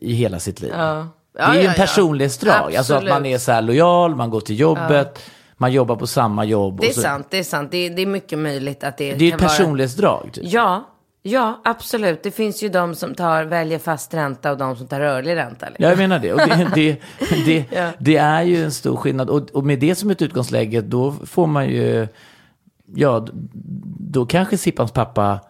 [0.01, 0.73] i hela sitt liv.
[0.77, 1.07] Ja.
[1.33, 1.73] det är ju Ja, en ja, ja.
[1.77, 2.77] personlighetsdrag.
[2.77, 5.19] Alltså att man är så här lojal, man går till jobbet,
[5.61, 6.81] man jobbar på samma jobb.
[6.81, 7.71] Det är så, sant, det är sant.
[7.71, 10.31] Det är, det är mycket möjligt att det, Det är kan ett personlighetsdrag.
[10.33, 10.45] Typ.
[10.45, 10.53] vara...
[10.53, 10.89] Ja,
[11.23, 12.23] ja, absolut.
[12.23, 15.67] Det finns ju de som tar, väljer fast ränta och de som tar rörlig ränta.
[15.67, 15.85] liksom.
[15.85, 16.33] Ja, jag menar det.
[16.33, 17.01] Och det, det,
[17.47, 17.65] det,
[17.99, 19.31] det är ju en stor skillnad.
[19.31, 22.09] Och, och med det som ett utgångsläge, då får man ju...
[22.95, 23.27] Ja,
[24.01, 25.41] då kanske Sippans pappa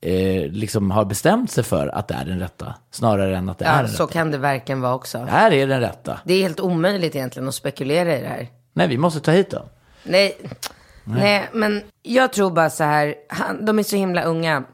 [0.00, 2.74] eh, liksom har bestämt sig för att det är den rätta.
[2.90, 4.12] Snarare än att det är Ja, den så rätta.
[4.12, 5.18] kan det verkligen vara också.
[5.18, 6.20] Det här är den rätta.
[6.24, 8.48] Det är helt omöjligt egentligen att spekulera i det här.
[8.76, 9.66] Nej, vi måste ta hit dem.
[10.02, 10.36] Nej,
[11.04, 14.64] nej, men jag tror bara så här, han, de är så himla unga.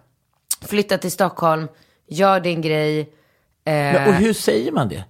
[0.63, 1.69] Flytta till Stockholm,
[2.09, 3.01] gör din grej.
[3.01, 3.07] Eh,
[3.65, 5.05] Men, och hur säger man det?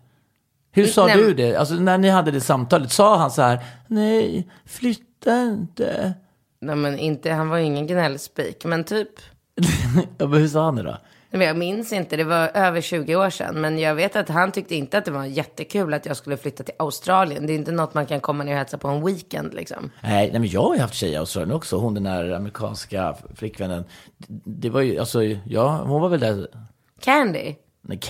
[0.73, 1.57] Hur sa Nej, du det?
[1.57, 6.15] Alltså när ni hade det samtalet, sa han så här, nej, flytta inte.
[6.61, 9.09] nej, men inte, han var ju ingen gnällspik, men typ.
[10.19, 10.99] ja, men hur sa han det då?
[11.31, 13.61] Men jag minns inte, det var över 20 år sedan.
[13.61, 16.65] Men jag vet att han tyckte inte att det var jättekul att jag skulle flytta
[16.65, 17.47] till Australien.
[17.47, 19.91] Det är inte något man kan komma ner och hetsa på en weekend liksom.
[20.01, 21.77] Nej, nej men jag har ju haft tjejer i Australien också.
[21.77, 23.85] Hon den där amerikanska flickvännen.
[24.45, 26.49] Det var ju, alltså, ja, hon var väl där.
[27.01, 27.55] Candy?
[27.83, 28.01] Nej,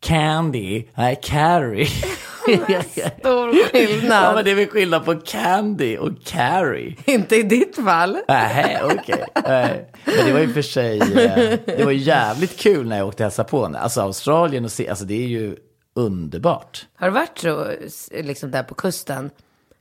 [0.00, 0.84] Candy.
[0.94, 1.88] Nej, Carrie.
[3.20, 4.24] Stor skillnad.
[4.24, 6.96] ja, men det är väl skillnad på Candy och Carrie.
[7.04, 8.18] Inte i ditt fall.
[8.28, 9.24] Nej, okej.
[9.44, 9.90] Nej.
[10.04, 13.22] Men det var ju för sig, eh, det var ju jävligt kul när jag åkte
[13.22, 13.78] och hälsade på henne.
[13.78, 15.56] Alltså Australien och se, alltså det är ju
[15.94, 16.86] underbart.
[16.94, 17.66] Har du varit så,
[18.10, 19.30] liksom där på kusten?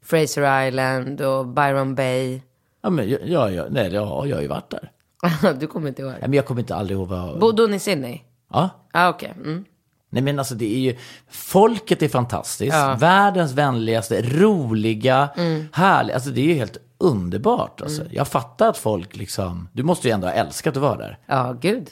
[0.03, 2.41] Fraser Island och Byron Bay.
[2.81, 4.91] Ja, men ja, ja, nej, ja, jag har ju varit där.
[5.59, 6.11] du kommer inte ihåg.
[6.11, 7.39] Nej, men jag kommer inte aldrig ihåg vad...
[7.39, 8.19] Bodde hon i Sydney?
[8.51, 8.69] Ja.
[8.93, 9.33] Ja, okej.
[9.37, 9.65] Mm.
[10.09, 10.95] Nej men alltså det är ju,
[11.29, 12.95] folket är fantastiskt, Ja.
[12.99, 15.65] världens vänligaste, roliga, Mm.
[15.73, 17.81] härliga, alltså det är ju helt underbart.
[17.81, 18.03] Alltså.
[18.11, 21.17] Jag fattar att folk liksom, du måste ju ändå ha älskat att vara där.
[21.25, 21.89] Ja, gud.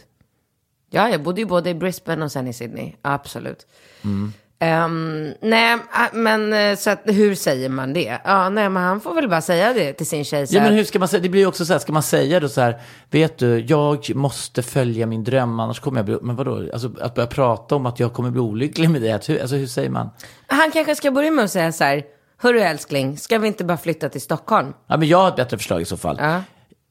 [0.90, 2.94] Ja, jag bodde ju både i Brisbane och sen i Sydney.
[3.02, 3.68] Absolut.
[4.04, 4.34] Mm.
[4.60, 5.80] Ehm, nej, äh,
[6.14, 8.20] men eh, så att, hur säger man det?
[8.24, 10.48] Ja, nej, men han får väl bara säga det till sin tjej.
[10.50, 12.40] Ja men hur ska man säga, det blir ju också så här, ska man säga
[12.40, 16.36] då så här, vet du, jag måste följa min dröm, annars kommer jag bli, men
[16.36, 19.42] vadå, alltså att börja prata om att jag kommer bli olycklig med det, att hur,
[19.42, 20.10] alltså hur säger man?
[20.48, 22.04] Han kanske ska börja med att säga så här.
[22.40, 24.74] Hörru älskling, ska vi inte bara flytta till Stockholm?
[24.88, 26.18] Ja men jag har ett bättre förslag i så fall.
[26.20, 26.42] Ja.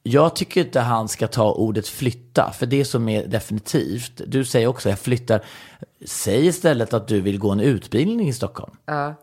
[0.08, 4.66] Jag tycker inte han ska ta ordet flytta, för det som är definitivt, du säger
[4.66, 5.44] också jag flyttar,
[6.06, 8.72] säg istället att du vill gå en utbildning i Stockholm.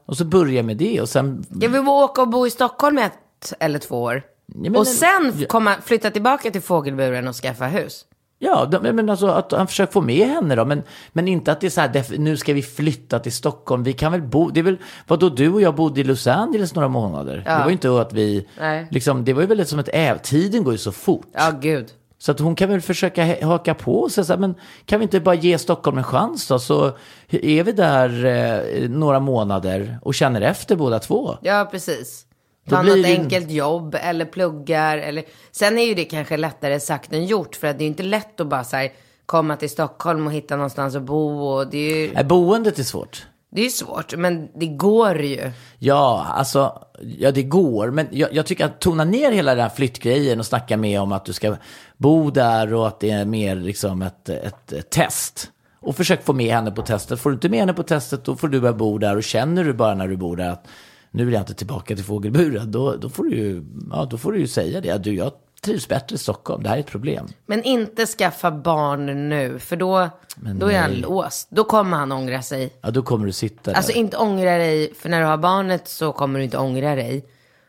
[0.06, 3.54] Och så börja med det och sen, Jag vill åka och bo i Stockholm ett
[3.60, 4.24] eller två år.
[4.46, 8.06] men- och sen komma, flytta tillbaka till fågelburen och skaffa hus.
[8.43, 11.67] Ja, men alltså att han försöker få med henne då, men, men inte att det
[11.67, 14.63] är så här, nu ska vi flytta till Stockholm, vi kan väl bo, det är
[14.63, 14.77] väl,
[15.08, 17.43] vadå, du och jag bodde i Los Angeles några månader.
[17.45, 18.88] Det var ju inte att vi, Nej.
[18.91, 21.27] liksom, det var ju väldigt som ett äv, tiden går ju så fort.
[21.34, 21.88] Ja, gud.
[22.17, 25.03] Så att hon kan väl försöka haka på och säga så här, men kan vi
[25.03, 26.60] inte bara ge Stockholm en chans då?
[26.60, 26.91] Så
[27.29, 31.38] är vi där eh, några månader och känner efter båda två.
[31.41, 32.25] Ja, precis.
[32.69, 34.97] Ta något enkelt jobb eller pluggar.
[34.97, 35.23] Eller...
[35.52, 37.56] Sen är ju det kanske lättare sagt än gjort.
[37.56, 38.91] För att det är ju inte lätt att bara så här,
[39.26, 41.47] komma till Stockholm och hitta någonstans att bo.
[41.47, 43.26] Och det är ju Nej, boendet är svårt.
[43.52, 45.52] det är ju svårt, men det går ju.
[45.80, 46.82] Ja, alltså,
[47.19, 47.91] ja det går.
[47.91, 51.12] Men jag, jag tycker att tona ner hela den här flyttgrejen och snacka med om
[51.12, 51.56] att du ska
[51.97, 55.49] bo där och att det är mer liksom ett, ett, ett test.
[55.80, 57.19] Och försök få med henne på testet.
[57.19, 59.63] Får du inte med henne på testet då får du börja bo där och känner
[59.63, 60.67] du bara när du bor där att
[61.13, 62.71] nu vill jag inte tillbaka till fågelburen.
[62.71, 64.97] Då, då, får, du ju, ja, då får du ju säga det.
[64.97, 66.63] Du, jag trivs bättre i Stockholm.
[66.63, 67.28] Det här är ett problem.
[67.45, 70.99] Men inte skaffa barn nu, för då, då är han nej.
[70.99, 71.47] låst.
[71.52, 72.73] Då kommer han ångra sig.
[72.82, 73.78] Ja, då kommer du sitta där.
[73.78, 77.26] Alltså inte ångra dig, för när du har barnet så kommer du inte ångra dig.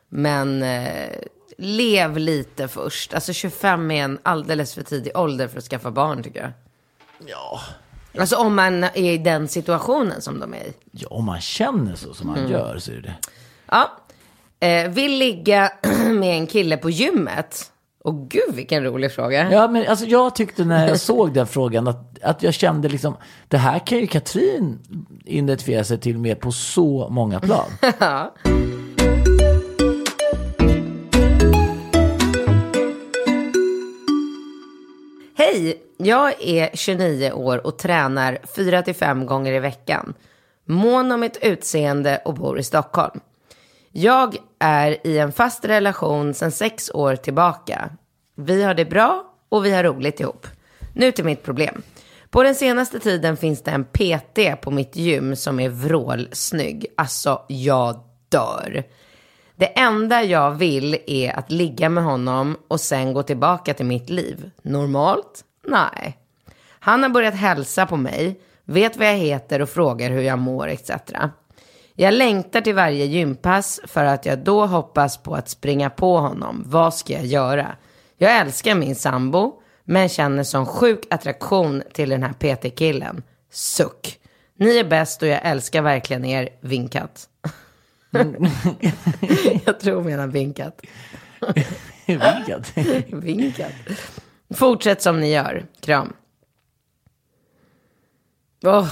[0.09, 1.09] Men eh,
[1.59, 3.15] lev lite först.
[3.15, 6.53] Alltså 25 är en alldeles för tidig ålder för att skaffa barn tycker jag.
[7.27, 7.61] Ja.
[8.19, 10.73] Alltså om man är i den situationen som de är i.
[10.91, 12.51] Ja, om man känner så som man Mm.
[12.53, 13.15] gör så är det.
[13.71, 13.91] Ja.
[14.61, 15.73] Eh, vill ligga
[16.11, 17.71] med en kille på gymmet.
[18.05, 19.51] Och gud vilken rolig fråga.
[19.53, 23.17] Ja, men alltså jag tyckte när jag såg den frågan att, att jag kände liksom,
[23.49, 24.79] det här kan ju Katrin
[25.25, 27.71] identifiera sig till med på så många plan.
[35.37, 40.15] Hej, jag är 29 år och tränar 4-5 gånger i veckan.
[40.65, 43.21] Mån om mitt utseende och bor i Stockholm.
[43.93, 47.91] Jag är i en fast relation sedan sex år tillbaka.
[48.37, 50.47] Vi har det bra och vi har roligt ihop.
[50.93, 51.83] Nu till mitt problem.
[52.31, 56.87] På den senaste tiden finns det en PT på mitt gym som är vrålsnygg.
[56.97, 58.85] Alltså, jag dör.
[59.57, 64.11] Det enda jag vill är att ligga med honom och sen gå tillbaka till mitt
[64.11, 64.51] liv.
[64.63, 65.45] Normalt?
[65.67, 66.19] Nej.
[66.81, 70.69] Han har börjat hälsa på mig, vet vad jag heter och frågar hur jag mår
[70.69, 70.91] etc.
[71.95, 76.63] Jag längtar till varje gympass för att jag då hoppas på att springa på honom.
[76.67, 77.77] Vad ska jag göra?
[78.17, 83.23] Jag älskar min sambo, men känner sån sjuk attraktion till den här PT-killen.
[83.53, 84.19] Suck.
[84.59, 86.49] Ni är bäst och jag älskar verkligen er.
[86.61, 87.29] Vinkat.
[89.65, 90.81] jag tror hon menar vinkat.
[92.07, 92.77] Vilket?
[93.13, 93.73] Vinkat.
[94.55, 95.67] Fortsätt som ni gör.
[95.81, 96.13] Kram.
[98.65, 98.89] Åh,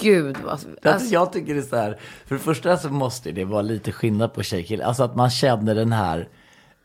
[0.00, 0.36] gud.
[0.44, 0.52] Vad...
[0.82, 3.92] Alltså, jag tycker det är så här, för det första så måste det vara lite
[3.92, 4.82] skillnad på tjej.
[4.82, 6.28] Alltså att man känner den här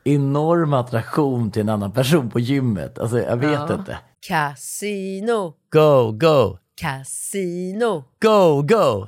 [0.04, 3.00] enorma attraktion till en annan person på gymmet.
[3.00, 3.98] Alltså jag vet inte.
[4.28, 9.08] Casino, Go, go, casino, go, go,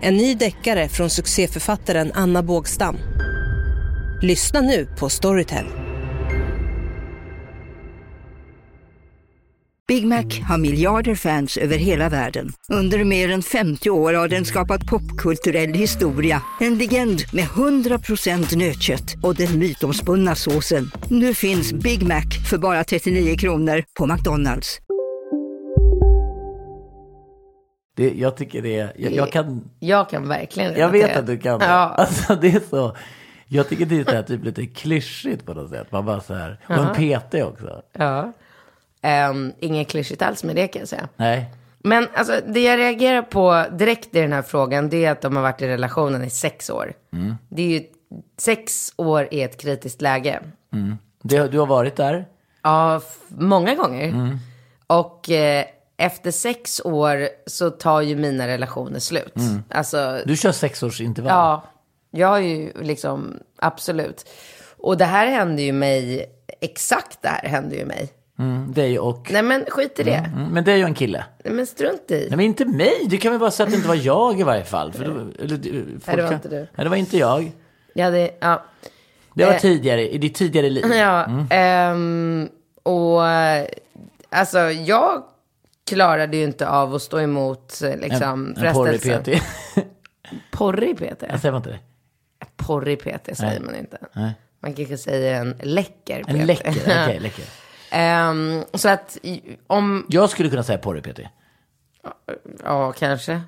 [0.00, 2.96] En ny deckare från succéförfattaren Anna Bågstam.
[4.22, 5.66] Lyssna nu på Storytel.
[9.88, 12.52] Big Mac har miljarder fans över hela världen.
[12.68, 16.42] Under mer än 50 år har den skapat popkulturell historia.
[16.60, 20.90] En legend med 100% nötkött och den mytomspunna såsen.
[21.10, 24.78] Nu finns Big Mac för bara 39 kronor på McDonalds.
[27.96, 31.18] Det, jag tycker det är, jag, jag kan, Jag kan verkligen jag vet relatera.
[31.20, 31.66] att du kan det.
[31.66, 31.94] Ja.
[31.98, 32.96] Alltså det är så,
[33.46, 35.92] jag tycker det är här, typ lite klyschigt på något sätt.
[35.92, 37.82] Man bara så här, och en PT också.
[37.92, 38.32] ja.
[39.30, 41.08] Um, inget klyschigt alls med det kan jag säga.
[41.16, 45.20] Nej, Men alltså, det jag reagerar på direkt i den här frågan, det är att
[45.20, 46.92] de har varit i relationen i sex år.
[47.48, 47.82] Det är ju,
[48.38, 50.40] sex år är ett kritiskt läge.
[51.22, 52.26] det, du har varit där.
[52.62, 54.38] Ja, många gånger.
[54.86, 55.64] Och eh,
[55.96, 59.34] efter sex år så tar ju mina relationer slut.
[59.70, 61.30] Alltså, Du kör sexårsintervall.
[61.32, 61.62] ja,
[62.10, 64.28] jag har ju liksom, absolut.
[64.78, 66.26] Och det här hände ju mig,
[66.60, 68.08] exakt det här hände ju mig.
[68.38, 70.14] Mm, dig och, Nej men skit i det.
[70.34, 71.24] mm, men dig och en kille.
[71.44, 72.14] Nej men strunt i.
[72.28, 74.42] Nej men inte mig, du kan väl bara säga att det inte var jag i
[74.42, 74.92] varje fall.
[74.92, 75.10] För då,
[75.44, 76.56] eller, du- folk det var inte du.
[76.56, 77.52] Nej, det var inte jag.
[77.94, 78.62] Ja, det, ja.
[79.34, 79.58] Det var Eh.
[79.60, 80.84] tidigare, i ditt tidigare liv.
[80.94, 82.48] Ja, ehm,
[82.82, 83.66] och eh,
[84.30, 85.22] alltså jag
[85.86, 89.00] klarade ju inte av att stå emot eh, liksom En, en porrig.
[89.00, 89.28] PT.
[90.50, 91.22] Porrig PT?
[91.30, 91.78] Jag säger man inte det?
[92.56, 93.60] Porrig PT säger Nej.
[93.60, 93.98] man inte.
[94.12, 94.32] Nej.
[94.62, 96.28] Man kanske säger en läcker PT.
[96.30, 97.44] En läcker, okej läcker.
[97.90, 99.18] Ehm, så att
[99.66, 101.20] om, Jag skulle kunna säga porrig PT.
[102.64, 103.40] Ja, kanske.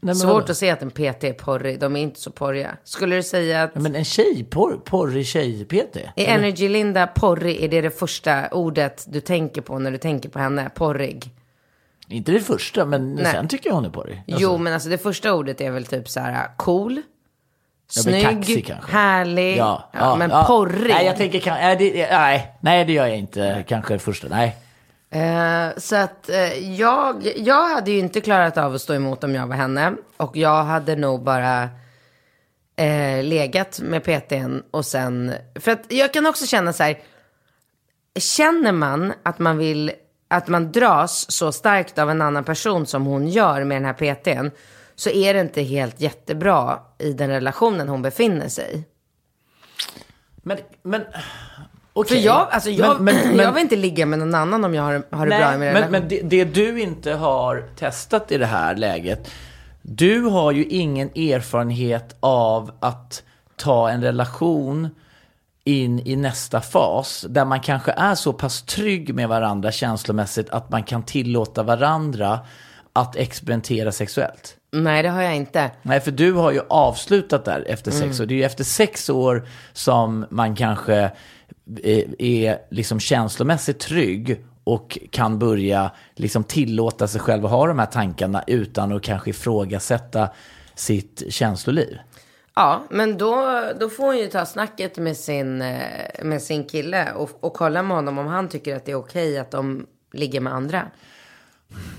[0.00, 0.50] Nej, Svårt vadå?
[0.50, 1.80] att se att en PT är porrig.
[1.80, 2.76] De är inte så porriga.
[2.84, 5.96] Skulle du säga att Ja, men en tjej, porr, porrig tjej-PT?
[6.16, 7.64] är Energy Linda porrig?
[7.64, 10.70] Är det det första ordet du tänker på när du tänker på henne?
[10.74, 11.30] Porrig?
[12.08, 13.32] Inte det första, men Nej.
[13.32, 14.22] sen tycker jag hon är porrig.
[14.28, 17.02] Alltså, Jo, men alltså det första ordet är väl typ så här cool, men
[17.88, 19.56] snygg, kaxig härlig.
[19.56, 20.94] Ja, Ja, men porrig.
[20.94, 23.64] Nej, jag tänker, nej, det, nej, nej, det gör jag inte.
[23.68, 24.56] Kanske första, nej.
[25.10, 29.34] Eh, så att eh, jag, jag hade ju inte klarat av att stå emot om
[29.34, 29.92] jag var henne.
[30.16, 31.62] Och jag hade nog bara
[32.76, 35.34] eh, legat med PTn och sen...
[35.54, 36.98] För att jag kan också känna så här.
[38.18, 39.92] Känner man att man vill,
[40.28, 43.92] att man dras så starkt av en annan person som hon gör med den här
[44.14, 44.50] PTn.
[44.94, 48.84] Så är det inte helt jättebra i den relationen hon befinner sig i.
[50.42, 51.10] Men, men, För
[51.92, 52.24] okej.
[52.24, 55.02] jag, alltså jag, Men- men- jag vill inte ligga med någon annan om jag har,
[55.10, 55.90] har det bra i min Nej, relation.
[55.92, 59.30] men, men det, det du inte har testat i det här läget,
[59.82, 63.22] du har ju ingen erfarenhet av att
[63.56, 64.88] ta en relation
[65.66, 70.70] in i nästa fas, där man kanske är så pass trygg med varandra känslomässigt att
[70.70, 72.40] man kan tillåta varandra
[72.92, 74.56] att experimentera sexuellt.
[74.72, 75.70] Nej, det har jag inte.
[75.82, 78.26] Nej, för du har ju avslutat där efter sex år.
[78.26, 81.10] Det är ju efter sex år som man kanske
[81.82, 87.78] är, är liksom känslomässigt trygg och kan börja liksom tillåta sig själv att ha de
[87.78, 90.28] här tankarna utan att kanske ifrågasätta
[90.74, 91.98] sitt känsloliv.
[92.58, 97.12] Ja, men då, då får hon ju ta snacket med sin, eh, med sin kille
[97.12, 100.40] och, och kolla med honom om han tycker att det är okej att de ligger
[100.40, 100.90] med andra.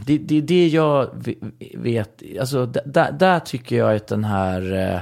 [0.06, 1.26] Det, det är det jag
[1.74, 5.02] vet, alltså där, där tycker jag att den här eh,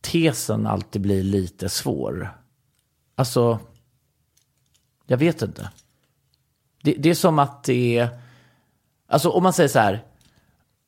[0.00, 2.38] tesen alltid blir lite svår.
[3.14, 3.58] Alltså,
[5.06, 5.70] jag vet inte.
[6.82, 8.08] Det, det är som att det är,
[9.08, 10.04] alltså om man säger så här,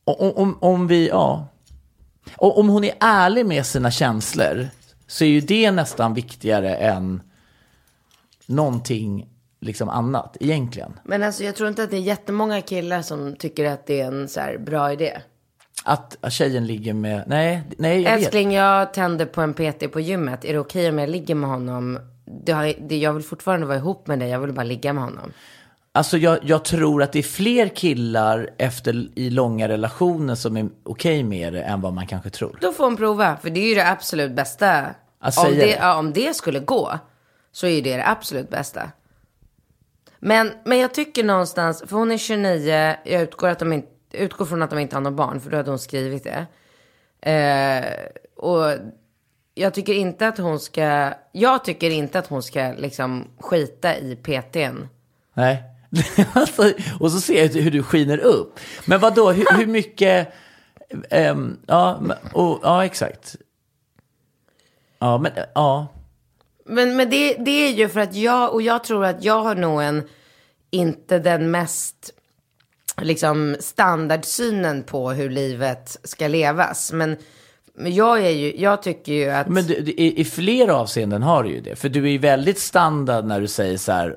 [0.04, 1.48] om, om, om vi, ja,
[2.36, 4.68] och om hon är ärlig med sina känslor
[5.06, 7.22] så är ju det nästan viktigare än
[8.46, 9.28] någonting
[9.60, 11.00] liksom annat egentligen.
[11.04, 14.06] Men alltså jag tror inte att det är jättemånga killar som tycker att det är
[14.06, 15.20] en så här bra idé.
[15.84, 18.20] Att tjejen ligger med, nej, nej jag vet.
[18.20, 20.44] Älskling, jag tänder på en PT på gymmet.
[20.44, 21.98] Är det okej om jag ligger med honom?
[22.44, 24.28] Det har, det, jag vill fortfarande vara ihop med dig.
[24.28, 25.32] Jag vill bara ligga med honom.
[25.96, 30.68] Alltså jag, jag tror att det är fler killar efter i långa relationer som är
[30.82, 32.59] okej med det än vad man kanske tror.
[32.61, 33.37] Då får hon prova.
[33.37, 34.87] För det är ju det absolut bästa.
[35.20, 36.98] Att om, det, ja, om det skulle gå.
[37.52, 38.90] Så är det det absolut bästa.
[40.18, 41.85] Men, men jag tycker någonstans.
[41.87, 42.96] För hon är 29.
[43.04, 45.40] Jag utgår, att de inte, utgår från att de inte har något barn.
[45.40, 46.46] För då hade hon skrivit det.
[47.30, 47.85] Eh,
[48.37, 48.72] och
[49.54, 51.12] jag tycker inte att hon ska.
[51.32, 54.88] Jag tycker inte att hon ska liksom skita i PTn.
[55.35, 55.75] Nej.
[56.33, 58.61] Alltså, och så ser jag hur du skiner upp.
[58.85, 59.31] Men vad då?
[59.31, 60.33] hur, hur mycket?
[61.11, 62.01] ehm, ja,
[62.33, 63.37] och, ja, exakt.
[64.99, 65.87] Ja, men ja.
[66.64, 69.55] Men, men det, det är ju för att jag, och jag tror att jag har
[69.55, 70.03] nog en,
[70.70, 72.12] inte den mest
[73.01, 76.92] liksom standardsynen på hur livet ska levas.
[76.92, 77.16] Men,
[77.75, 79.49] jag är ju, jag tycker ju att...
[79.49, 81.77] Men du, i, i flera avseenden har du ju det.
[81.77, 84.16] För du är ju väldigt standard när du säger så här.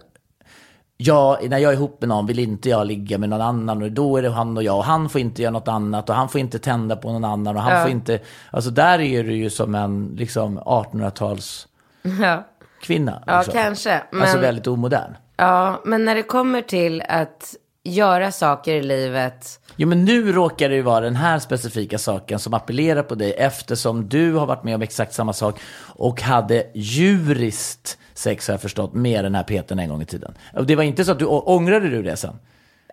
[1.01, 3.91] Ja, när jag är ihop med någon vill inte jag ligga med någon annan och
[3.91, 6.29] då är det han och jag och han får inte göra något annat och han
[6.29, 7.81] får inte tända på någon annan och han Ja.
[7.83, 8.19] får inte,
[8.51, 11.67] alltså där är du ju som en liksom 1800-tals
[12.21, 12.43] ja,
[12.81, 13.23] kvinna.
[13.27, 13.53] ja liksom.
[13.53, 14.01] kanske.
[14.11, 15.15] Men, Alltså väldigt omodern.
[15.37, 19.59] ja, men när det kommer till att göra saker i livet.
[19.75, 23.33] Jo men nu råkar det ju vara den här specifika saken som appellerar på dig
[23.37, 25.59] eftersom du har varit med om exakt samma sak
[25.95, 30.33] och hade djuriskt sex har jag förstått med den här peten en gång i tiden.
[30.53, 32.35] Och det var inte så att du ångrade du det sen?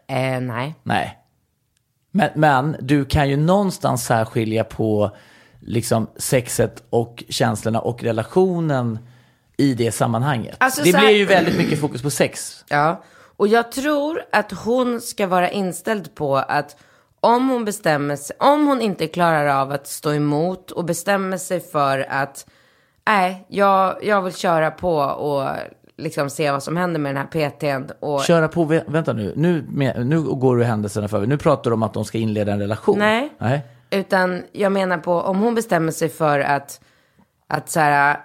[0.08, 0.74] Eh, nej.
[0.82, 1.18] Nej.
[2.10, 5.16] Men, men du kan ju någonstans särskilja på
[5.60, 8.98] liksom sexet och känslorna och relationen
[9.56, 10.56] i det sammanhanget.
[10.60, 12.64] Alltså, det här- blir ju väldigt mycket fokus på sex.
[12.68, 13.04] Ja,
[13.36, 16.76] och jag tror att hon ska vara inställd på att
[17.20, 21.60] om hon bestämmer sig, om hon inte klarar av att stå emot och bestämmer sig
[21.60, 22.46] för att
[23.06, 25.48] nej, jag, jag vill köra på och
[25.96, 27.92] liksom se vad som händer med den här PTn.
[28.00, 31.70] Och, Köra på, vä- vänta nu, nu, med, nu går du händelserna för Nu pratar
[31.70, 32.98] du om att de ska inleda en relation.
[32.98, 33.32] Nej.
[33.38, 33.60] Nej.
[33.90, 36.80] Utan jag menar på om hon bestämmer sig för att,
[37.48, 38.16] att så här,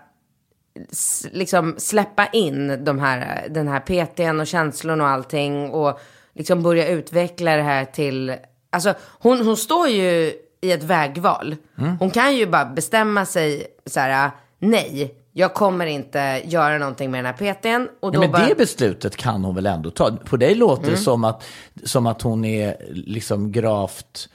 [1.32, 6.00] liksom släppa in de här, den här PTn och känslorna och allting och
[6.34, 8.36] liksom börja utveckla det här till,
[8.70, 11.56] alltså hon, hon står ju i ett vägval.
[12.00, 14.32] Hon kan ju bara bestämma sig så här,
[14.62, 17.90] nej, jag kommer inte göra någonting med den här PTn.
[18.00, 20.12] Och då Ja, men bara, det beslutet kan hon väl ändå ta?
[20.12, 20.96] På dig låter Mm.
[20.96, 21.44] det som att,
[21.84, 24.30] som att hon är liksom gravt,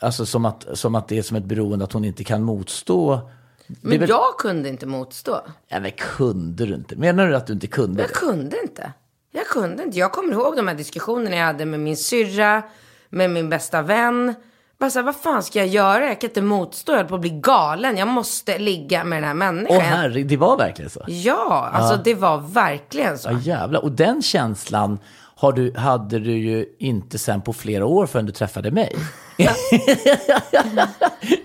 [0.00, 3.30] alltså som att, som att det är som ett beroende att hon inte kan motstå.
[3.66, 5.40] Men väl- jag kunde inte motstå.
[5.68, 6.96] Ja, men kunde du inte?
[6.96, 8.14] Menar du att du inte kunde Jag det?
[8.14, 8.92] kunde inte.
[9.32, 9.98] Jag kunde inte.
[9.98, 12.62] Jag kommer ihåg de här diskussionerna jag hade med min syrra,
[13.10, 14.34] med min bästa vän.
[14.80, 16.06] Bara så här, vad fan ska jag göra?
[16.06, 17.96] Jag kan inte motstå, jag håller på att bli galen.
[17.96, 19.76] Jag måste ligga med den här människan.
[19.76, 21.04] Åh herre, det var verkligen så?
[21.06, 23.28] Ja, alltså det var verkligen så.
[23.28, 24.98] Ja jävlar, och den känslan
[25.34, 28.96] har du, hade du ju inte sen på flera år förrän du träffade mig.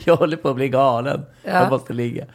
[0.03, 2.25] jag håller på att bli galen, jag måste ligga.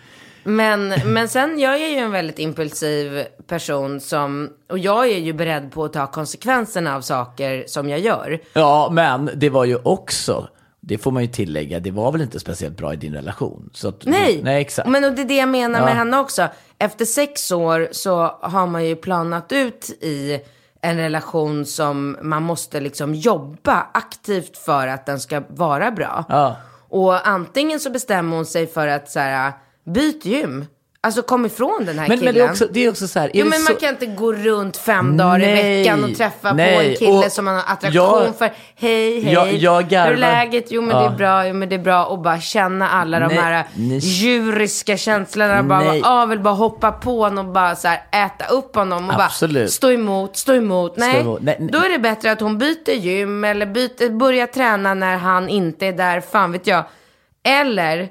[0.44, 5.32] Men, men sen, jag är ju en väldigt impulsiv person som, och jag är ju
[5.32, 8.40] beredd på att ta konsekvenserna av saker som jag gör.
[8.52, 10.48] Ja, men det var ju också,
[10.88, 13.70] det får man ju tillägga, det var väl inte speciellt bra i din relation?
[13.72, 14.88] Så att, Nej, Nej, exakt.
[14.88, 15.84] men och det är det jag menar Ja.
[15.84, 16.48] med henne också.
[16.78, 20.40] Efter sex år så har man ju planat ut i
[20.80, 26.24] en relation som man måste liksom jobba aktivt för att den ska vara bra.
[26.28, 26.56] Ja.
[26.88, 29.52] Och antingen så bestämmer hon sig för att så här,
[29.84, 30.64] byt gym.
[31.00, 32.34] Alltså kom ifrån den här Men, killen.
[32.34, 33.72] men det, är också, det är också så här, är Jo det men så...
[33.72, 36.96] man kan inte gå runt fem dagar i Nej, veckan och träffa på nej, en
[36.96, 37.92] kille och som man har attraktion
[38.24, 38.52] jag- för.
[38.76, 39.32] Hej, hej.
[39.32, 40.06] Jag- jag garvar.
[40.06, 40.66] Hur är läget?
[40.70, 41.12] Jo men det Ja.
[41.12, 42.04] är bra, jo men det är bra.
[42.06, 45.62] Och bara känna alla de Nej, här ni- djuriska känslorna.
[45.62, 46.00] Bara, Nej.
[46.04, 49.08] ah, vill bara hoppa på honom och bara så här, äta upp honom.
[49.10, 49.62] Och Absolut.
[49.62, 50.96] bara stå emot, stå emot.
[50.96, 51.42] Nej, emot.
[51.42, 51.68] Nej, nej.
[51.72, 55.86] då är det bättre att hon byter gym eller byter, börjar träna när han inte
[55.86, 56.20] är där.
[56.20, 56.84] Fan vet jag.
[57.44, 58.08] Eller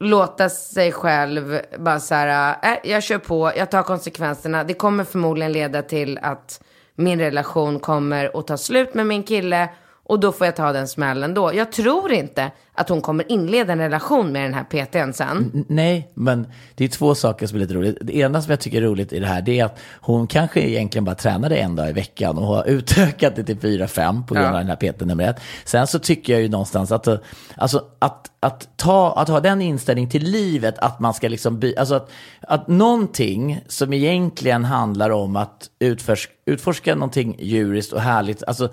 [0.00, 4.64] låta sig själv bara så här, äh, jag kör på, jag tar konsekvenserna.
[4.64, 6.62] Det kommer förmodligen leda till att
[6.94, 9.68] min relation kommer att ta slut med min kille
[10.06, 11.54] och då får jag ta den smällen då.
[11.54, 15.50] Jag tror inte att hon kommer inleda en relation med den här PTn sen.
[15.54, 17.98] N- Nej, men det är två saker som är lite roligt.
[18.00, 20.60] Det ena som jag tycker är roligt i det här, det är att hon kanske
[20.60, 24.34] egentligen bara tränade en dag i veckan och har utökat det till fyra, fem på
[24.34, 24.58] grund av Ja.
[24.58, 25.36] den här PT nummer ett.
[25.64, 27.16] Sen så tycker jag ju någonstans att, eh,
[27.56, 31.76] alltså, att, att, ta, att ha den inställning till livet, att man ska liksom by,
[31.76, 38.44] alltså att, att någonting som egentligen handlar om att utforska, utforska någonting djuriskt och härligt,
[38.44, 38.68] alltså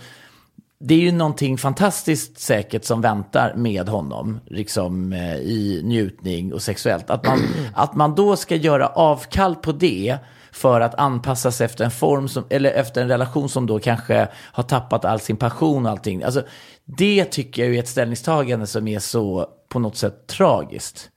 [0.83, 6.61] det är ju någonting fantastiskt säkert som väntar med honom, liksom eh, i njutning och
[6.61, 7.09] sexuellt.
[7.09, 7.39] Att man,
[7.73, 10.17] att man då ska göra avkall på det
[10.51, 14.27] för att anpassa sig efter en form som, eller efter en relation som då kanske
[14.35, 16.23] har tappat all sin passion och allting.
[16.23, 16.43] Alltså,
[16.85, 21.09] det tycker jag är ett ställningstagande som är så på något sätt tragiskt.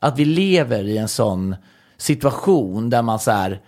[0.00, 1.56] Att vi lever i en sån
[1.96, 3.60] situation där man så här,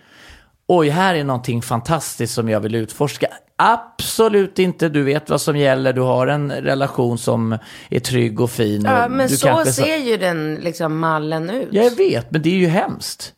[0.66, 3.28] oj, här är någonting fantastiskt som jag vill utforska.
[3.64, 7.58] Absolut inte, du vet vad som gäller, du har en relation som
[7.90, 8.82] är trygg och fin.
[8.84, 11.68] Ja, men så kanske ser ju den liksom mallen ut.
[11.70, 13.32] Ja, jag vet, men det är ju hemskt.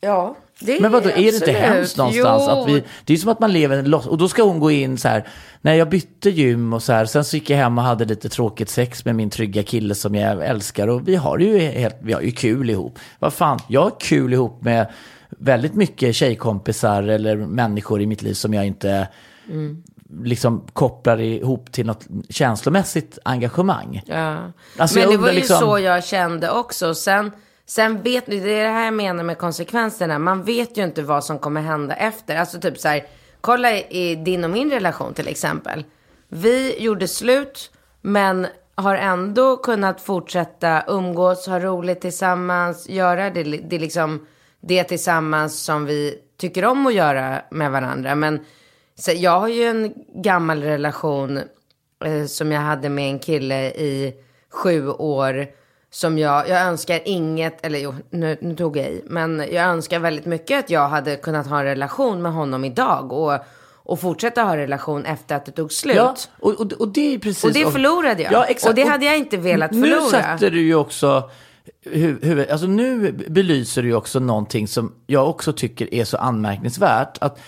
[0.00, 1.56] Ja, det Men vadå, är det inte absolut.
[1.56, 2.42] hemskt någonstans?
[2.46, 2.52] Jo.
[2.52, 4.98] Att vi, det är som att man lever en och då ska hon gå in
[4.98, 5.28] så här,
[5.60, 8.28] när jag bytte gym och så här, sen så gick jag hem och hade lite
[8.28, 12.12] tråkigt sex med min trygga kille som jag älskar och vi har ju helt, vi
[12.12, 12.98] har ju kul ihop.
[13.18, 14.86] Vad fan, jag har kul ihop med
[15.38, 19.08] väldigt mycket tjejkompisar eller människor i mitt liv som jag inte
[20.22, 24.02] liksom kopplar ihop till något känslomässigt engagemang.
[24.06, 24.52] Ja.
[24.76, 26.94] Alltså, men det var ju liksom- så jag kände också.
[26.94, 27.32] Sen,
[27.66, 30.18] sen vet ni, det är det här jag menar med konsekvenserna.
[30.18, 32.36] Man vet ju inte vad som kommer hända efter.
[32.36, 33.04] Alltså typ så här,
[33.40, 35.84] kolla i din och min relation till exempel.
[36.28, 37.70] Vi gjorde slut,
[38.02, 44.26] men har ändå kunnat fortsätta umgås, ha roligt tillsammans, göra det, det, liksom,
[44.68, 48.14] det tillsammans som vi tycker om att göra med varandra.
[48.14, 48.40] Men
[48.94, 51.36] så jag har ju en gammal relation
[52.04, 54.14] eh, som jag hade med en kille i
[54.50, 55.46] sju år.
[55.90, 59.02] Som jag, jag önskar inget, eller jo, nu, nu tog jag i.
[59.06, 63.12] Men jag önskar väldigt mycket att jag hade kunnat ha en relation med honom idag.
[63.12, 63.38] Och,
[63.74, 65.96] och fortsätta ha en relation efter att det tog slut.
[65.96, 67.44] Ja, och, och, och det är precis...
[67.44, 68.32] Och det förlorade jag.
[68.32, 68.68] Ja, exakt.
[68.68, 70.10] Och det hade jag inte velat Nu förlora.
[70.10, 71.30] sätter du ju också...
[71.92, 77.18] Huvud, alltså nu belyser du ju också någonting som jag också tycker är så anmärkningsvärt.
[77.20, 77.38] Att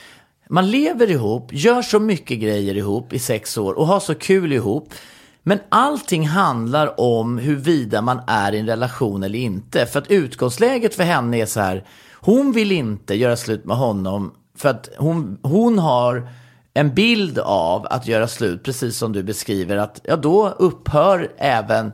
[0.48, 4.52] man lever ihop, gör så mycket grejer ihop i sex år och har så kul
[4.52, 4.94] ihop.
[5.42, 9.86] Men allting handlar om huruvida man är i en relation eller inte.
[9.86, 11.84] För att utgångsläget för henne är så här,
[12.14, 16.28] hon vill inte göra slut med honom för att hon, hon har
[16.74, 21.92] en bild av att göra slut, precis som du beskriver, att ja, då upphör även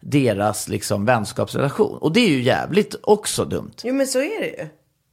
[0.00, 1.98] deras liksom vänskapsrelation.
[1.98, 3.74] Och det är ju jävligt också dumt.
[3.84, 4.68] Jo men så är det ju.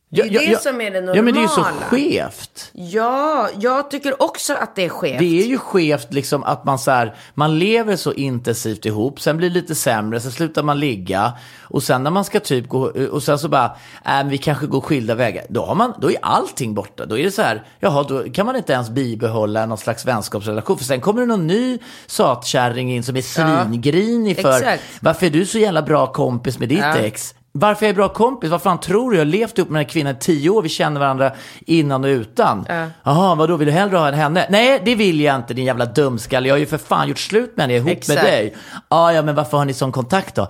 [0.09, 1.15] Det är det som är det normala.
[1.17, 2.71] Ja, men det är ju så skevt.
[2.73, 5.19] Ja, jag tycker också att det är skevt.
[5.19, 9.37] Det är ju skevt liksom att man så här, man lever så intensivt ihop, sen
[9.37, 12.91] blir det lite sämre, sen slutar man ligga och sen när man ska typ gå,
[13.11, 13.75] och sen så bara,
[14.05, 15.45] äh, vi kanske går skilda vägar.
[15.49, 17.05] Då, har man, då är allting borta.
[17.05, 20.77] Då är det så här, jaha, då kan man inte ens bibehålla någon slags vänskapsrelation.
[20.77, 24.83] För sen kommer det någon ny satkärring in som är svingrinig för, Exakt.
[25.01, 26.97] varför är du så jävla bra kompis med ditt Ja.
[26.97, 27.35] ex?
[27.57, 28.49] Varför är jag bra kompis?
[28.49, 29.17] Vad fan tror du?
[29.17, 30.61] Jag har levt ihop med den här kvinnan i tio år.
[30.61, 32.65] Vi känner varandra innan och utan.
[33.03, 33.57] Jaha, vadå?
[33.57, 34.47] Vill du hellre ha än henne?
[34.49, 36.47] Nej, det vill jag inte din jävla dumskalle.
[36.47, 37.75] Jag har ju för fan gjort slut med henne.
[37.75, 38.23] Ihop Exakt.
[38.23, 38.55] med dig.
[38.89, 40.47] Ja, ja, men varför har ni sån kontakt då?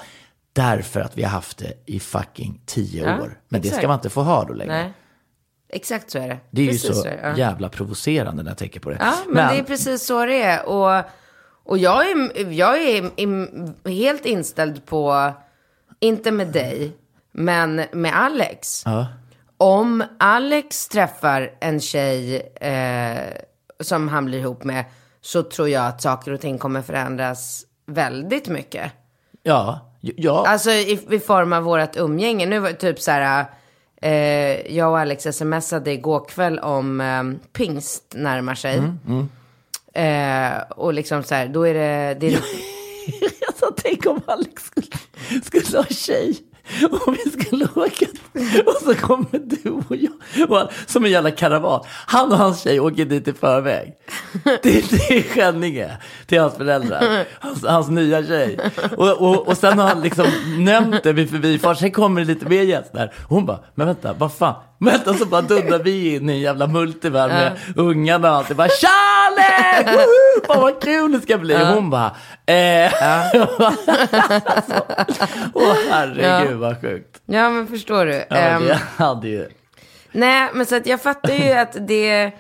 [0.54, 3.40] Därför att vi har haft det i fucking tio Ja, år.
[3.50, 3.88] Men det ska exakt.
[3.88, 4.74] man inte få ha då längre.
[4.74, 4.94] Nej.
[5.70, 6.38] Exakt så är det.
[6.52, 7.20] Det är precis ju så det.
[7.24, 7.38] Ja.
[7.38, 8.98] jävla provocerande när jag tänker på det.
[9.00, 10.66] Ja, men, det är precis så det är.
[10.66, 11.04] Och,
[11.64, 15.34] och jag är, jag är helt inställd på,
[16.06, 16.92] inte med dig,
[17.32, 18.84] men med Alex.
[18.86, 19.08] Ja.
[19.58, 23.18] Om Alex träffar en tjej eh,
[23.80, 24.86] som han blir ihop med
[25.22, 28.92] så tror jag att saker och ting kommer förändras väldigt mycket.
[29.44, 30.46] Ja, ja.
[30.48, 32.46] Alltså i, i form av vårt umgänge.
[32.46, 33.46] Nu var det typ så här,
[34.02, 38.82] eh, jag och Alex smsade igår kväll om eh, pingst närmar sig.
[39.94, 42.18] Eh, och liksom så här, då är det...
[42.20, 42.40] det är,
[43.40, 44.88] Jag sa, tänk om Alex skulle,
[45.44, 46.44] skulle ha tjej.
[46.92, 48.06] Och vi skulle åka.
[48.66, 50.50] Och så kommer du och jag.
[50.50, 51.86] Och han, som en jävla karavan.
[52.06, 53.94] Han och hans tjej åker dit i förväg.
[54.62, 55.98] Till, till Skänninge.
[56.28, 57.26] Till hans föräldrar.
[57.40, 58.60] Hans, hans nya tjej.
[58.98, 60.26] Och, och, och sen har han liksom
[60.58, 61.78] nämnt det vid förbifart.
[61.78, 63.14] Sen kommer det lite mer gäster.
[63.30, 64.56] Hon bara, men vänta, vad fan.
[64.80, 68.48] Vänta så bara dundrar vi in i en jävla multivärld med ungarna och allt.
[68.48, 69.92] Det bara, Charlie!
[69.96, 70.46] Woho!
[70.48, 71.56] Fan vad kul det ska bli.
[71.56, 72.92] Och hon bara, eh.
[75.54, 77.22] Åh herregud vad sjukt.
[77.26, 78.14] ja men förstår du.
[78.30, 79.50] Ja, Ehm, det hade ju...
[80.12, 82.32] Nej, men så att jag fattar ju att det...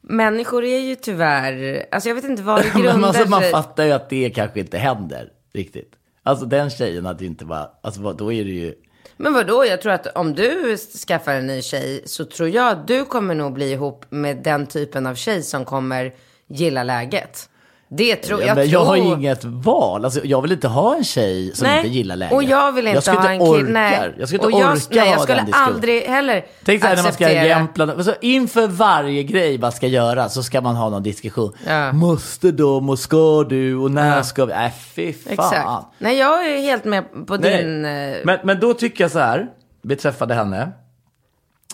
[0.00, 1.86] Människor är ju tyvärr...
[1.90, 4.60] Alltså jag vet inte vad det grundar Men alltså, man fattar ju att det kanske
[4.60, 5.92] inte händer riktigt.
[6.22, 8.74] Alltså den tjejen hade ju inte bara, alltså då är det ju...
[9.16, 10.76] Men vadå, jag tror att om du
[11.08, 14.66] skaffar en ny tjej så tror jag att du kommer nog bli ihop med den
[14.66, 16.14] typen av tjej som kommer
[16.46, 17.48] gilla läget.
[17.90, 18.56] Det tror Ja, jag.
[18.56, 18.72] men tror...
[18.80, 20.04] jag har ju inget val.
[20.04, 22.34] Alltså, jag vill inte ha en tjej som Nej, inte gillar läget.
[22.34, 23.62] Och jag vill inte jag ha en inte kille.
[23.62, 23.72] orka.
[23.72, 24.14] Nej.
[24.18, 26.88] Jag skulle Och inte jag, orka nej, jag ha skulle den aldrig heller Tänk så
[26.88, 30.76] här när man ska Jämtland, alltså, inför varje grej man ska göra så ska man
[30.76, 31.52] ha någon diskussion.
[31.66, 31.92] Ja.
[31.92, 34.22] Måste de och ska du och när Ja.
[34.22, 34.52] ska vi?
[34.52, 35.32] Nej fy fan.
[35.32, 35.86] Exakt.
[35.98, 37.62] Nej, jag är helt med på Nej.
[37.64, 37.84] din...
[37.84, 39.46] eh, Men, men då tycker jag så här,
[39.82, 40.70] beträffande henne.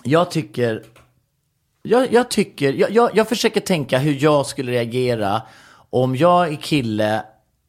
[0.02, 0.82] Jag tycker,
[1.82, 5.42] jag, jag tycker, jag, jag, jag försöker tänka hur jag skulle reagera
[6.02, 7.22] om jag är kille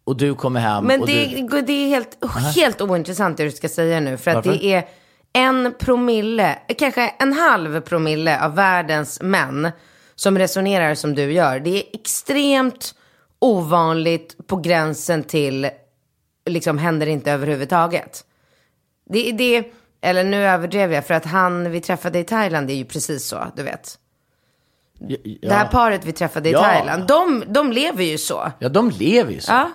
[0.03, 1.61] och du kommer hem Men det, du...
[1.61, 2.17] det är helt,
[2.55, 4.17] helt ointressant det du ska säga nu.
[4.17, 4.51] För att Varför?
[4.51, 4.87] det är
[5.33, 9.71] en promille, kanske en halv promille av världens män
[10.15, 11.59] som resonerar som du gör.
[11.59, 12.95] Det är extremt
[13.39, 15.69] ovanligt på gränsen till,
[16.45, 18.25] liksom händer inte överhuvudtaget.
[19.09, 19.71] Det är det,
[20.01, 23.47] eller nu överdrev jag, för att han vi träffade i Thailand är ju precis så,
[23.55, 23.99] du vet.
[24.99, 26.63] Ja, Det här paret vi träffade i Ja.
[26.63, 28.51] Thailand, de, de lever ju så.
[28.59, 29.51] ja, de lever ju så.
[29.51, 29.69] Ja.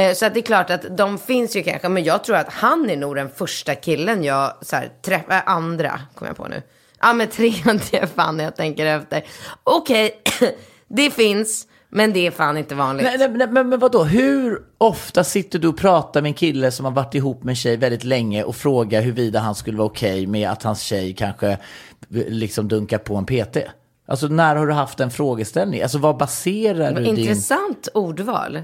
[0.00, 2.52] Eh, Så att det är klart att de finns ju kanske, men jag tror att
[2.52, 6.62] han är nog den första killen jag så här, träffar, andra, kommer jag på nu.
[7.00, 9.24] Ja men tredje fan jag tänker efter.
[9.64, 10.22] Okej,
[10.88, 13.06] det finns, men det är fan inte vanligt.
[13.06, 16.84] Nej, nej, men, men, vadå, hur ofta sitter du och pratar med en kille som
[16.84, 20.26] har varit ihop med en tjej väldigt länge och frågar huruvida han skulle vara okej
[20.26, 21.58] med att hans tjej kanske
[22.08, 23.56] liksom dunkar på en PT?
[24.06, 25.82] Alltså när har du haft en frågeställning?
[25.82, 27.18] Alltså vad baserar du din...
[27.18, 28.62] Intressant ordval.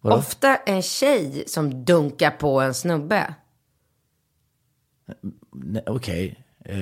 [0.00, 0.16] Vadå?
[0.16, 3.34] Ofta en tjej som dunkar på en snubbe.
[5.86, 6.44] Okej.
[6.64, 6.78] Eh,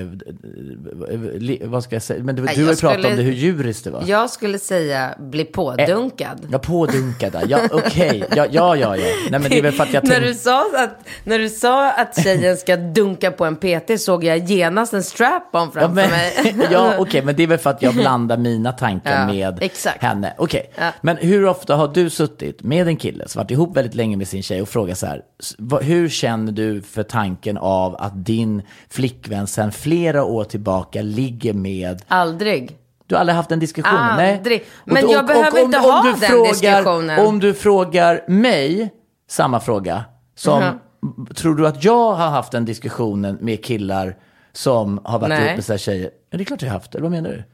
[1.39, 2.25] li- vad ska jag säga?
[2.25, 4.05] Men du, Nej, du har ju pratat skulle- om det, hur djuriskt det var.
[4.07, 6.47] Jag skulle säga bli pådunkad.
[6.53, 7.43] Ja, pådunkade.
[7.49, 8.25] Ja, okej.
[8.37, 9.05] Ja, ja, ja, ja.
[9.31, 11.93] Nej, men det är väl för att jag när, du sa att, när du sa
[11.93, 16.11] att tjejen ska dunka på en PT såg jag genast en strap-on Ja, framför men,
[16.11, 16.67] mig.
[16.71, 20.03] ja okej, men det är väl för att jag blandar mina tankar Ja, med exakt.
[20.03, 20.35] henne.
[20.39, 20.93] Okej, Ja.
[21.03, 24.29] men hur ofta har du suttit med en kille som varit ihop väldigt länge med
[24.29, 25.23] sin tjej och frågat så här,
[25.83, 32.03] hur känner du för tanken av att din flickvän sedan flera år tillbaka ligger med
[32.09, 32.77] Aldrig.
[33.07, 33.95] Du har aldrig haft en diskussion?
[33.99, 34.41] Aldrig.
[34.45, 34.65] Nej.
[34.85, 37.27] Men jag behöver inte ha den frågar, diskussionen.
[37.27, 38.91] Om du frågar mig
[39.29, 40.05] samma fråga,
[40.35, 40.63] som,
[41.03, 41.27] Mhm.
[41.27, 44.17] tror du att jag har haft den diskussionen med killar
[44.53, 45.47] som har varit Nej.
[45.47, 46.11] ihop med här tjejer?
[46.31, 47.45] Ja, det är klart jag har haft, eller vad menar du?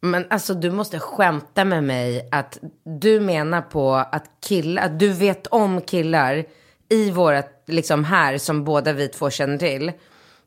[0.00, 5.08] Men alltså du måste skämta med mig att du menar på att killar, att du
[5.12, 6.44] vet om killar
[6.88, 9.92] i vårat, liksom här som båda vi två känner till.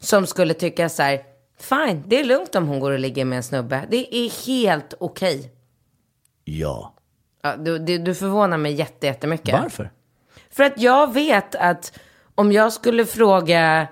[0.02, 1.22] Som skulle tycka så här,
[1.60, 3.86] Fine, det är lugnt om hon går och ligger med en snubbe.
[3.90, 5.52] Det är helt okej.
[6.44, 6.94] Ja.
[7.42, 9.62] Ja, du, du, du förvånar mig jätte, jättemycket.
[9.62, 9.92] Varför?
[10.52, 12.00] För att jag vet att
[12.36, 13.88] om jag skulle fråga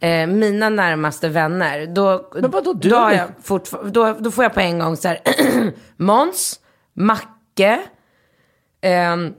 [0.00, 4.44] eh, mina närmaste vänner, då, Men vadå, du då, har jag fortfar- då, då får
[4.44, 5.20] jag på en gång så här,
[5.96, 6.60] Måns,
[6.92, 7.80] Macke,
[8.80, 9.34] ehm,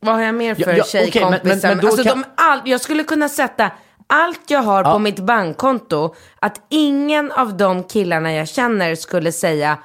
[0.00, 1.30] vad har jag mer för Ja, ja, okej, tjejkompisar?
[1.44, 3.70] men- men- men då alltså, kan- de, all, jag skulle kunna sätta
[4.06, 9.78] allt jag har på mitt bankkonto, att ingen av de killarna jag känner skulle säga,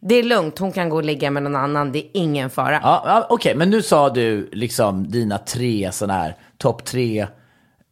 [0.00, 2.80] det är lugnt, hon kan gå och ligga med någon annan, det är ingen fara.
[2.82, 7.26] Ja, ja, Okej, men nu sa du liksom dina tre sådana här, topp tre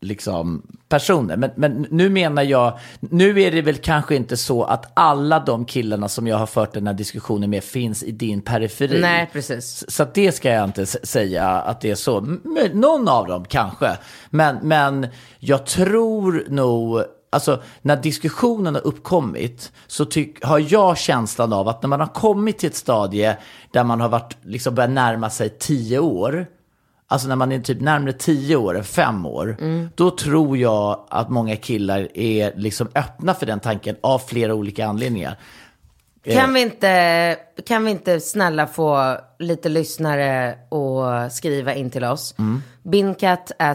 [0.03, 1.36] liksom, personer.
[1.36, 5.64] Men, men nu menar jag, nu är det väl kanske inte så att alla de
[5.64, 9.00] killarna som jag har fört den här diskussionen med finns i din periferi.
[9.00, 9.84] Nej, precis.
[9.88, 12.18] Så att det ska jag inte säga att det är så.
[12.18, 12.40] M-
[12.72, 13.96] Någon av dem kanske.
[14.30, 15.07] Men, men
[15.38, 20.07] jag tror nog, alltså när diskussionen har uppkommit så
[20.42, 23.36] har jag känslan av att när man har kommit till ett stadie
[23.72, 26.46] där man har varit, liksom börjat närma sig tio år,
[27.12, 29.56] Alltså när man är typ närmare tio år än fem år,
[29.94, 34.86] då tror jag att många killar är liksom öppna för den tanken av flera olika
[34.86, 35.38] anledningar.
[36.24, 37.36] Kan vi, inte,
[37.66, 42.34] kan vi inte snälla få lite lyssnare och skriva in till oss?
[42.38, 42.62] Mm.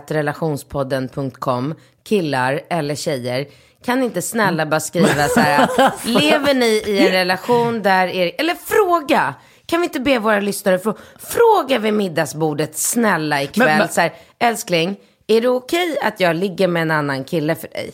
[0.07, 3.47] relationspodden.com killar eller tjejer.
[3.85, 8.31] Kan inte snälla bara skriva så här, att, lever ni i en relation där er,
[8.37, 9.35] eller fråga.
[9.67, 14.01] Kan vi inte be våra lyssnare frå, fråga vid middagsbordet snälla ikväll Men- men- så
[14.01, 14.95] här, älskling,
[15.27, 17.91] är det okej att jag ligger med en annan kille för dig?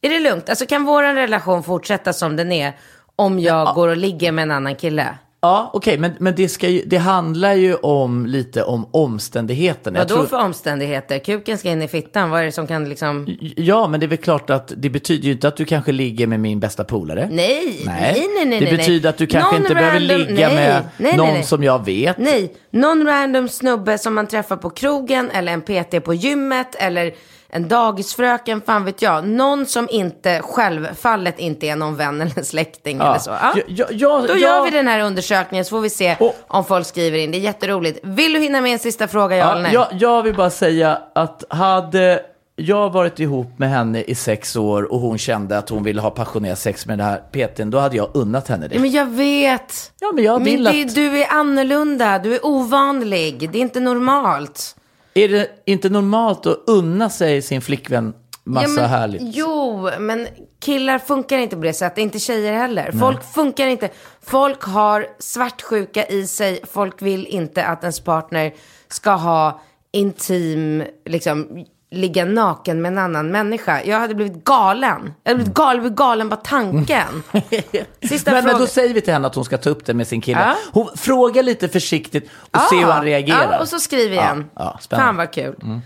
[0.00, 0.48] Är det lugnt?
[0.48, 2.72] Alltså kan vår relation fortsätta som den är
[3.16, 5.18] om jag går och ligger med en annan kille?
[5.40, 9.98] Ja, okej, men, men det, ska ju, det handlar ju om lite om omständigheterna.
[9.98, 11.18] Jag Vadå tror- för omständigheter?
[11.18, 12.30] Kuken ska in i fittan.
[12.30, 13.36] Vad är det som kan liksom...
[13.56, 16.26] Ja, men det är väl klart att det betyder ju inte att du kanske ligger
[16.26, 17.28] med min bästa polare.
[17.32, 18.60] Nej, nej, nej, nej.
[18.60, 18.76] Det nej.
[18.76, 21.44] betyder att du kanske Någon inte behöver random- ligga nej, med nej, någon nej, nej.
[21.44, 22.18] som jag vet.
[22.18, 27.12] Nej, någon random snubbe som man träffar på krogen eller en PT på gymmet eller
[27.50, 29.28] en dagisfröken, fan vet jag.
[29.28, 33.30] Någon som inte självfallet inte är någon vän eller släkting eller så.
[33.30, 33.52] Ja.
[33.54, 34.38] Ja, ja, ja, Då ja.
[34.38, 37.30] gör vi den här undersökningen så får vi se Och- om folk skriver in.
[37.30, 38.00] Det är jätteroligt.
[38.02, 39.98] Vill du hinna med en sista fråga, ja, eller Ja, nej?
[40.00, 42.20] jag, jag vill bara säga att hade
[42.60, 46.10] jag varit ihop med henne i sex år och hon kände att hon ville ha
[46.10, 48.74] passionerat sex med den här PTn, då hade jag unnat henne det.
[48.74, 49.92] Ja, men jag vet.
[50.00, 50.94] Ja, men jag vill men det, att...
[50.94, 53.50] Du är annorlunda, du är ovanlig.
[53.52, 54.74] Det är inte normalt.
[55.18, 58.14] Är det inte normalt att unna sig sin flickvän
[58.44, 59.22] massa Ja, men, härligt?
[59.24, 60.28] Jo, men
[60.60, 62.92] killar funkar inte på det sättet, inte tjejer heller.
[62.92, 63.88] Folk funkar inte.
[64.22, 66.60] Folk har svartsjuka i sig.
[66.72, 68.54] Folk vill inte att ens partner
[68.88, 69.60] ska ha
[69.92, 73.82] intim, liksom ligga naken med en annan människa.
[73.84, 75.14] Jag hade blivit galen.
[75.24, 77.22] Jag hade blivit galen, blev galen bara tanken.
[78.08, 80.06] Sista Men, men då säger vi till henne att hon ska ta upp det med
[80.08, 80.40] sin kille.
[80.40, 80.54] Ja.
[80.72, 83.52] Hon frågar lite försiktigt och Ja, se hur han reagerar.
[83.52, 84.50] Ja, och så skriver jag Ja, igen.
[84.54, 85.06] ja, spännande.
[85.06, 85.80] Fan vad kul.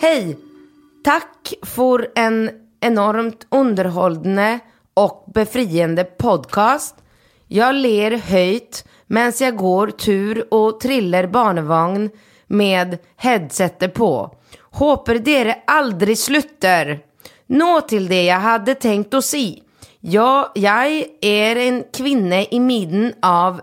[0.00, 0.38] Hej!
[1.04, 2.50] Tack för en
[2.80, 4.58] enormt underhållande
[4.94, 6.94] och befriande podcast.
[7.48, 12.10] Jag ler höjt medan jag går tur och triller barnevagn
[12.46, 14.36] med headsetet på.
[14.60, 17.00] Hoppas dere aldrig slutter.
[17.46, 19.62] Nå till det jag hade tänkt att si.
[20.00, 23.60] Ja, jag är en kvinna i mitten av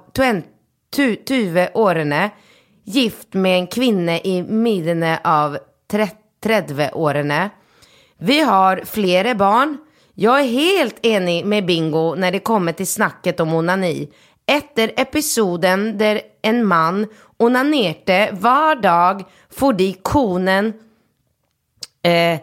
[0.95, 2.29] 20 årene,
[2.83, 5.57] gift med en kvinna i mitten av
[6.41, 7.49] 30 årene.
[8.17, 9.77] Vi har flera barn.
[10.13, 14.09] Jag är helt enig med Bingo när det kommer till snacket om onani.
[14.49, 20.73] Efter episoden där en man onanerte var dag fordi konen
[22.03, 22.39] eh,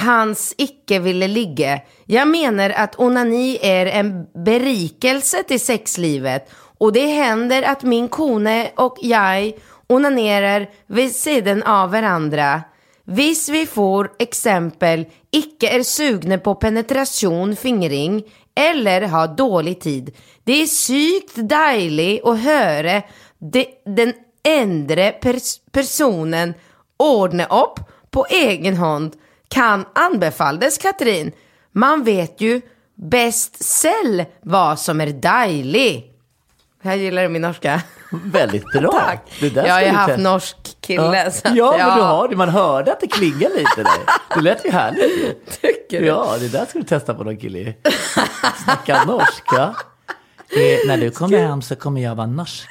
[0.00, 1.80] hans icke ville ligga.
[2.06, 8.70] Jag menar att onani är en berikelse till sexlivet och det händer att min kone
[8.76, 9.52] och jag
[9.86, 12.62] onanerar vid sidan av varandra.
[13.04, 18.24] Visst vi får exempel icke är sugna på penetration, fingring
[18.58, 20.16] eller ha dålig tid.
[20.44, 23.02] Det är sykt dejligt att höra
[23.38, 26.54] de, den ändre pers personen
[26.96, 27.80] ordna upp
[28.10, 29.16] på egen hand
[29.48, 31.32] kan anbefalldes Katrin.
[31.72, 32.60] Man vet ju
[32.94, 36.14] bäst själv vad som är dejligt.
[36.82, 37.82] Här gillar du min norska.
[38.10, 38.92] Väldigt bra.
[39.06, 39.26] Tack.
[39.54, 41.16] Jag har ju haft norsk kille.
[41.24, 42.36] Ja, så att ja, men jag- du har det.
[42.36, 44.34] Man hörde att det klingade lite där.
[44.34, 45.60] Det lät ju härligt.
[45.62, 46.06] Tycker du?
[46.06, 47.74] Ja, det där ska du testa på någon kille.
[48.64, 49.74] Snacka norsk, ja.
[50.50, 52.68] Eh, när du kommer hem så kommer jag vara norsk.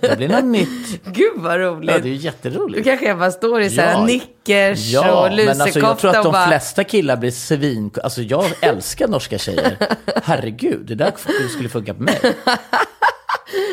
[0.00, 1.04] Det blir något nytt.
[1.04, 1.90] Gud vad roligt.
[1.90, 2.84] Ja, det är ju Du jätteroligt.
[2.84, 4.04] kanske jag bara står i så här Ja.
[4.04, 6.46] nickers Ja, och men alltså jag lusekofta tror att de bara...
[6.46, 7.90] flesta killar blir svin...
[8.02, 9.76] Alltså jag älskar norska tjejer.
[10.24, 11.12] Herregud, det där
[11.48, 12.20] skulle funka på mig.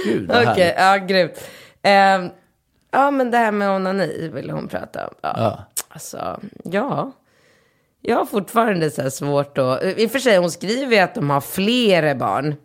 [0.05, 1.09] Gud, vad Okej, härligt.
[1.11, 1.49] ja grymt.
[1.81, 2.29] Ehm,
[2.91, 5.13] ja, men det här med onani ville hon prata om.
[5.21, 5.33] Ja.
[5.37, 5.65] Ja.
[5.89, 7.11] Alltså, ja.
[8.01, 9.83] Jag har fortfarande så svårt att...
[9.83, 12.55] I och för sig, hon skriver ju att de har flera barn.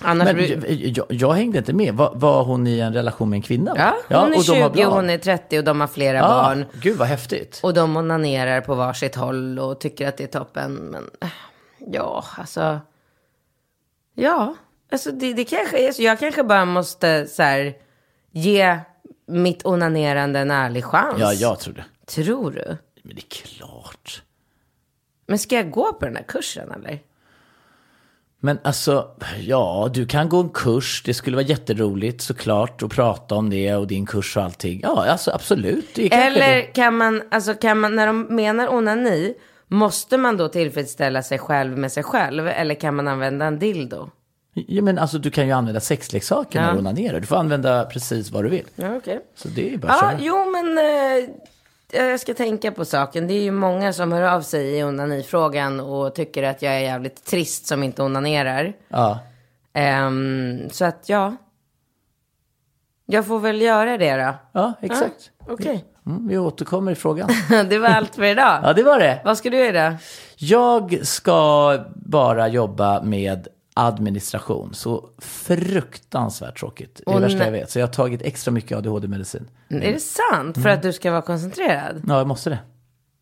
[0.00, 1.94] Annars Men jag, jag, jag hängde inte med.
[1.94, 3.72] Var, var hon i en relation med en kvinna?
[3.76, 4.86] Ja, hon är och de var 20 bra.
[4.86, 6.64] och hon är 30 och de har flera Ja, barn.
[6.82, 7.60] Gud vad häftigt.
[7.62, 10.72] Och de onanerar på varsitt håll och tycker att det är toppen.
[10.74, 11.10] Men
[11.92, 12.80] ja, alltså.
[14.14, 14.54] Ja,
[14.94, 16.02] alltså det, det kanske är så.
[16.02, 17.74] Jag kanske bara måste så här,
[18.32, 18.78] ge
[19.26, 21.16] mitt onanerande en ärlig chans.
[21.18, 21.84] Ja, jag tror det.
[22.06, 22.76] Tror du?
[23.02, 24.22] Men det är klart.
[25.26, 27.00] Men ska jag gå på den här kursen eller?
[28.40, 31.02] Men alltså, ja, du kan gå en kurs.
[31.06, 34.80] Det skulle vara jätteroligt såklart att prata om det och din kurs och allting.
[34.82, 35.94] Ja, alltså absolut.
[35.94, 36.12] Det.
[36.12, 39.34] Eller kan man, alltså kan man, när de menar onani,
[39.66, 42.48] måste man då tillfredsställa sig själv med sig själv?
[42.48, 44.10] Eller kan man använda en dildo?
[44.54, 46.72] Ja, men alltså du kan ju använda sexleksaker när Ja.
[46.72, 47.20] du onanerar.
[47.20, 48.66] Du får använda precis vad du vill.
[48.76, 49.20] Ja, okej.
[49.34, 50.18] Så det är ju bara att Ja, köra.
[50.20, 53.26] jo men eh, jag ska tänka på saken.
[53.26, 56.78] Det är ju många som hör av sig i onanifrågan och tycker att jag är
[56.78, 58.72] jävligt trist som inte onanerar.
[58.88, 59.18] Ja.
[59.72, 61.36] Ehm, så att ja,
[63.06, 64.34] jag får väl göra det då.
[64.52, 65.30] ja, exakt.
[65.48, 67.28] Okej, Mm, vi återkommer i frågan.
[67.68, 68.60] det var allt för idag.
[68.62, 69.20] Ja, det var det.
[69.24, 69.96] Vad ska du göra?
[70.36, 74.74] Jag ska bara jobba med administration.
[74.74, 77.00] Så fruktansvärt tråkigt.
[77.06, 77.70] Det är det värsta jag vet.
[77.70, 79.48] Så jag har tagit extra mycket ADHD-medicin.
[79.68, 80.58] Är det sant?
[80.62, 82.02] För att du ska vara koncentrerad?
[82.08, 82.58] Ja, jag måste det.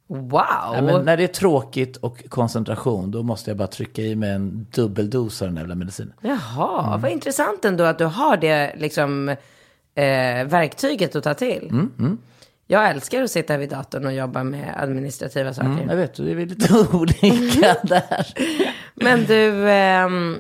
[0.08, 0.82] Wow!
[0.82, 4.66] Men när det är tråkigt och koncentration, då måste jag bara trycka i mig en
[4.74, 6.12] dubbeldos av den jävla medicinen.
[6.20, 7.00] Jaha, Mm.
[7.00, 9.36] vad intressant ändå att du har det liksom, eh,
[10.46, 11.68] verktyget att ta till.
[11.70, 12.18] Mm,
[12.66, 15.68] Jag älskar att sitta vid datorn och jobba med administrativa saker.
[15.68, 18.26] Mm, jag vet, det är lite olika där.
[18.94, 20.38] Men du, ehm,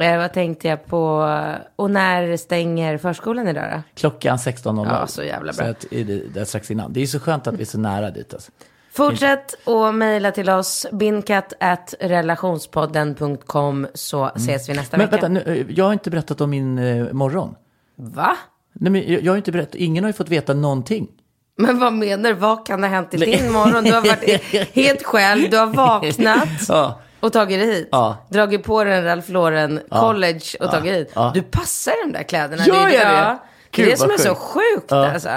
[0.00, 1.30] eh, vad tänkte jag på?
[1.76, 3.82] Och när stänger förskolan idag då?
[3.94, 4.86] Klockan 16.00.
[4.90, 5.64] Ja, så jävla bra.
[5.64, 6.92] Så att, det, det är strax innan.
[6.92, 8.34] Det är så skönt att vi är så nära dit.
[8.34, 8.52] Alltså.
[8.92, 15.28] Fortsätt att mejla till oss, binkat.relationspodden.com så ses vi nästa Men vecka.
[15.28, 17.54] vänta, nu, eh, jag har inte berättat om min eh, morgon.
[17.96, 18.36] Va?
[18.72, 21.08] Nej, men jag, jag har inte berättat, ingen har ju fått veta någonting.
[21.56, 22.34] Men vad menar du?
[22.36, 23.84] Vad kan ha hänt i din morgon?
[23.84, 24.42] Du har varit
[24.74, 27.00] helt själv, du har vaknat Ja.
[27.20, 27.88] och tagit dig hit.
[27.92, 28.16] Ja.
[28.28, 31.10] Dragit på dig en Ralph Lauren college och tagit hit.
[31.14, 31.30] Ja.
[31.34, 32.66] Du passar de där kläderna.
[32.66, 33.18] Gör det, är det?
[33.18, 33.38] Ja.
[33.70, 34.86] Det är Gud, det som är så sjukt.
[34.88, 35.10] Ja.
[35.12, 35.28] alltså.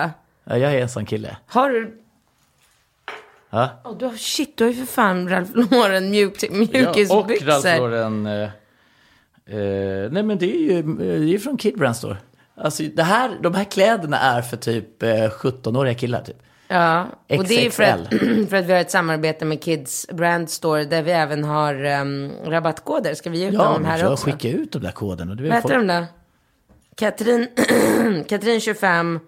[0.44, 1.38] Ja, jag är en sån kille.
[1.48, 1.98] Har du...
[3.50, 3.70] Ja.
[3.84, 7.78] Oh, du har, shit, du har ju för fan Ralph Lauren mjuk, mjukisbyxor.
[7.78, 8.26] Lauren.
[8.26, 10.86] Eh, eh, nej men det är ju eh,
[11.20, 12.18] det är från Kid Brand Store.
[12.58, 16.38] Alltså det här, de här kläderna är för typ eh, 17-åriga killar typ.
[16.68, 18.46] Ja, och det är för att, XXL.
[18.50, 22.32] för att vi har ett samarbete med Kids Brand Store där vi även har um,
[22.46, 23.14] rabattkoder.
[23.14, 24.26] Ska vi ge ut Ja, dem här jag också?
[24.26, 25.36] skickar ut de där koderna.
[25.36, 26.06] Vad heter folk- de då?
[26.96, 27.48] Katrin,
[28.30, 29.20] Katrin 25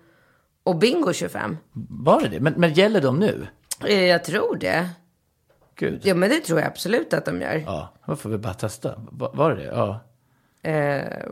[0.63, 1.57] och Bingo 25.
[1.89, 2.39] Var det det?
[2.39, 3.47] Men, men gäller de nu?
[3.87, 4.89] Eh, Jag tror det.
[5.75, 6.01] Gud.
[6.03, 7.63] Ja, men det tror jag absolut att de gör.
[7.65, 8.93] Ja, då får vi bara testa.
[9.11, 9.63] Va- Var det det?
[9.63, 9.99] Ja.
[10.61, 11.25] Eh,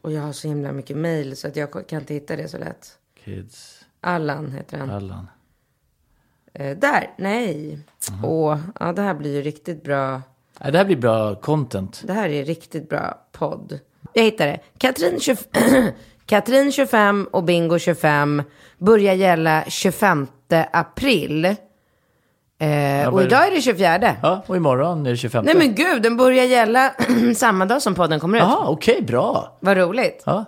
[0.00, 2.58] och jag har så himla mycket mail så att jag kan inte hitta det så
[2.58, 2.98] lätt.
[3.24, 4.90] Kids, Allan heter han.
[4.90, 5.28] Allan.
[6.52, 7.78] Eh, där, nej.
[8.10, 8.24] Mhm.
[8.24, 10.22] Åh, ja, det här blir ju riktigt bra.
[10.60, 12.02] Ja, det här blir bra content.
[12.04, 13.78] Det här är riktigt bra podd.
[14.12, 14.60] Jag hittade det.
[14.78, 15.36] Katrin, 20,
[16.26, 18.42] Katrin 25 och Bingo 25
[18.78, 20.26] börjar gälla 25
[20.72, 21.54] april.
[22.58, 24.16] Eh, och idag är det 24.
[24.22, 25.44] Ja, och imorgon är det 25.
[25.44, 26.92] Nej men gud, den börjar gälla
[27.36, 28.44] samma dag som podden kommer ut.
[28.44, 29.56] Jaha, okej, bra.
[29.60, 30.22] Vad roligt.
[30.26, 30.44] Ja.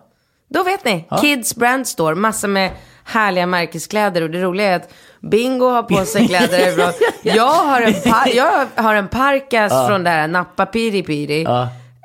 [0.49, 1.05] Då vet ni.
[1.21, 2.71] Kids Brand Store, massor med
[3.05, 4.23] härliga märkeskläder.
[4.23, 4.89] Och det roliga är att
[5.21, 6.93] Bingo har på sig kläder.
[7.23, 11.45] Jag har en, par- jag har en parkas från det här Nappa Piri Piri.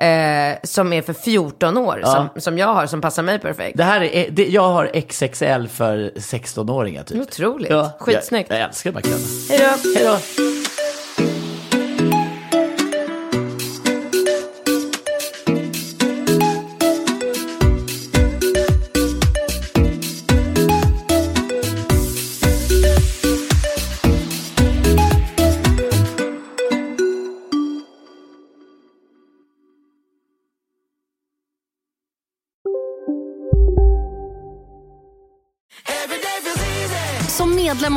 [0.02, 2.02] Eh, som är för 14 år.
[2.04, 3.76] Som, som jag har, som passar mig perfekt.
[3.76, 7.20] Det här är, det, jag har XXL för 16-åringar typ.
[7.20, 7.72] Otroligt.
[7.98, 8.50] Skitsnyggt.
[8.50, 9.76] Jag, jag älskar de här kläderna.
[9.94, 10.51] Hej då.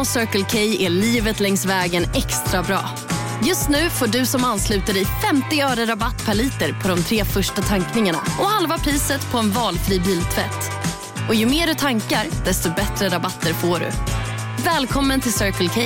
[0.05, 2.89] Som Circle K är livet längs vägen extra bra.
[3.43, 7.25] Just nu får du som ansluter dig 50 öre rabatt per liter på de tre
[7.25, 10.71] första tankningarna och halva priset på en valfri biltvätt.
[11.29, 13.89] Och ju mer du tankar, desto bättre rabatter får du.
[14.63, 15.81] Välkommen till Circle K.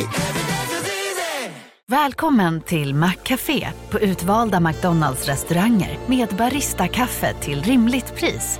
[1.88, 8.60] Välkommen till Maccafé på utvalda McDonalds restauranger med Baristakaffe till rimligt pris.